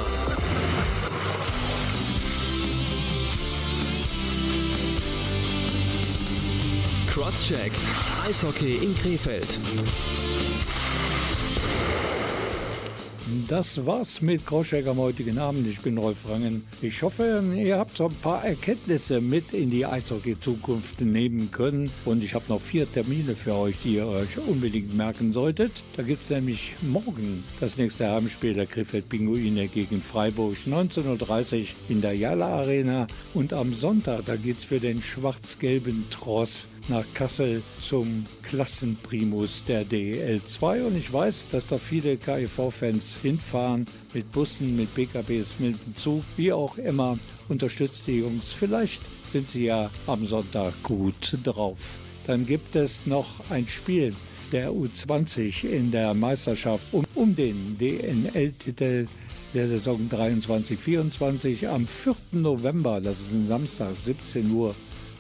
Crosscheck. 7.08 7.72
Eishockey 8.26 8.78
in 8.78 8.96
Krefeld. 8.96 9.60
Das 13.48 13.86
war's 13.86 14.22
mit 14.22 14.46
Crosscheck 14.46 14.86
am 14.86 14.98
heutigen 14.98 15.40
Abend. 15.40 15.66
Ich 15.66 15.80
bin 15.80 15.98
Rolf 15.98 16.30
Rangen. 16.30 16.64
Ich 16.82 17.02
hoffe, 17.02 17.44
ihr 17.56 17.78
habt 17.78 17.98
so 17.98 18.06
ein 18.06 18.16
paar 18.16 18.46
Erkenntnisse 18.46 19.22
mit 19.22 19.54
in 19.54 19.72
die 19.72 19.86
Eishockey-Zukunft 19.86 21.02
nehmen 21.02 21.50
können. 21.52 21.90
Und 22.06 22.24
ich 22.24 22.36
habe 22.36 22.46
noch 22.50 22.62
vier 22.62 22.92
Termine 22.92 23.34
für 23.34 23.56
euch, 23.56 23.78
die 23.84 23.96
ihr 23.96 24.08
euch 24.08 24.38
unbedingt 24.38 24.96
merken 24.96 25.32
solltet. 25.32 25.84
Da 25.96 26.04
gibt's 26.04 26.30
nämlich 26.30 26.76
morgen 26.82 27.44
das 27.60 27.78
nächste 27.78 28.10
Heimspiel 28.10 28.54
der 28.54 28.68
Krefeld 28.68 29.10
Pinguine 29.10 29.68
gegen 29.68 30.02
Freiburg 30.02 30.56
19.30 30.68 31.60
Uhr 31.60 31.66
in 31.90 32.02
der 32.02 32.14
Jala 32.14 32.60
Arena. 32.60 33.08
Und 33.34 33.54
am 33.54 33.74
Sonntag, 33.74 34.26
da 34.26 34.36
geht's 34.36 34.64
für 34.64 34.80
den 34.80 35.02
schwarz-gelben 35.02 36.06
Tross 36.10 36.68
nach 36.88 37.06
Kassel 37.14 37.64
zum 37.80 38.26
Klassenprimus 38.44 39.64
der 39.66 39.86
DL2. 39.86 40.84
Und 40.86 40.98
ich 40.98 41.12
weiß, 41.12 41.48
dass 41.52 41.68
da 41.68 41.78
viele 41.78 42.18
KIV-Fans 42.18 43.20
hinfahren 43.22 43.86
mit 44.14 44.32
Bussen, 44.32 44.76
mit 44.76 44.94
PKWs, 44.94 45.56
mit 45.60 45.76
dem 45.86 45.96
Zug, 45.96 46.24
wie 46.38 46.52
auch 46.52 46.78
immer. 46.78 47.18
Unterstützt 47.48 48.08
die 48.08 48.20
Jungs. 48.20 48.54
Vielleicht 48.54 49.02
sind 49.24 49.48
sie 49.48 49.66
ja 49.66 49.90
am 50.08 50.26
Sonntag 50.26 50.74
gut 50.84 51.38
drauf. 51.44 51.98
Dann 52.28 52.46
gibt 52.46 52.76
es 52.76 53.06
noch 53.06 53.28
ein 53.50 53.68
Spiel 53.68 54.16
der 54.52 54.72
U20 54.72 55.66
in 55.68 55.92
der 55.92 56.14
Meisterschaft 56.14 56.86
um, 56.92 57.06
um 57.16 57.36
den 57.36 57.78
DNL-Titel 57.78 59.08
der 59.54 59.68
Saison 59.68 60.08
23-24 60.10 61.68
am 61.68 61.88
4. 61.88 62.16
November, 62.32 63.02
das 63.02 63.20
ist 63.20 63.34
ein 63.34 63.48
Samstag, 63.48 63.96
17 63.96 64.52
Uhr 64.52 64.76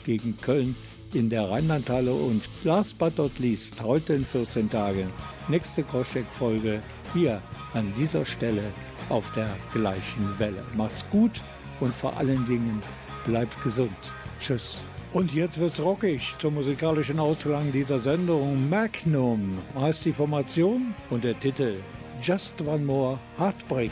gegen 0.05 0.39
Köln 0.41 0.75
in 1.15 1.29
der 1.29 1.49
Rheinlandhalle 1.49 2.13
und 2.13 2.49
last 2.63 2.97
but 2.97 3.17
not 3.17 3.37
least, 3.39 3.81
heute 3.81 4.13
in 4.13 4.25
14 4.25 4.69
Tagen, 4.69 5.07
nächste 5.47 5.83
Groschek-Folge 5.83 6.79
hier 7.13 7.41
an 7.73 7.93
dieser 7.97 8.25
Stelle 8.25 8.63
auf 9.09 9.31
der 9.33 9.49
gleichen 9.73 10.37
Welle. 10.37 10.63
Macht's 10.75 11.03
gut 11.11 11.41
und 11.79 11.93
vor 11.93 12.17
allen 12.17 12.45
Dingen 12.45 12.81
bleibt 13.25 13.61
gesund. 13.63 13.91
Tschüss. 14.39 14.79
Und 15.13 15.33
jetzt 15.33 15.59
wird's 15.59 15.79
rockig 15.79 16.35
zum 16.39 16.55
musikalischen 16.55 17.19
Ausklang 17.19 17.71
dieser 17.71 17.99
Sendung. 17.99 18.67
Magnum 18.69 19.51
heißt 19.79 20.05
die 20.05 20.13
Formation 20.13 20.95
und 21.11 21.23
der 21.23 21.39
Titel 21.39 21.75
Just 22.21 22.59
One 22.61 22.83
More 22.83 23.19
Heartbreak. 23.37 23.91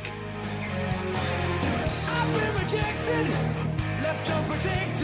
I've 2.07 2.33
been 2.33 2.55
rejected, 2.65 3.27
left. 4.01 5.00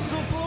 so 0.00 0.16
full. 0.16 0.39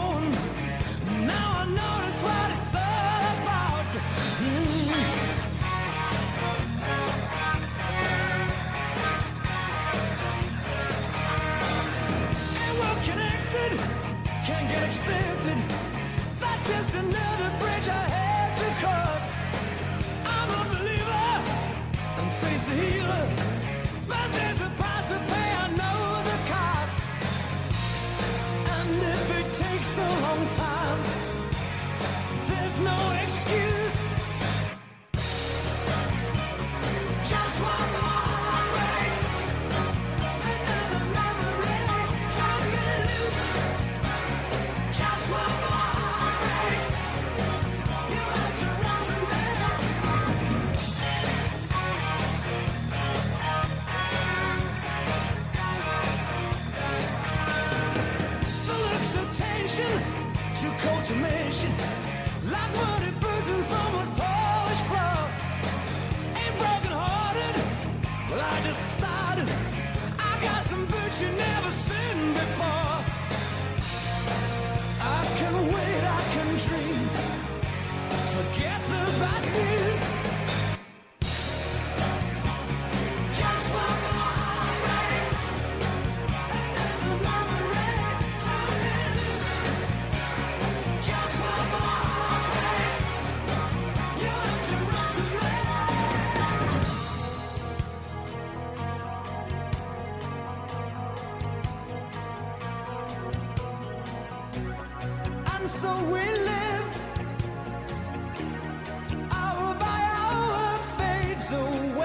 away. 111.52 112.03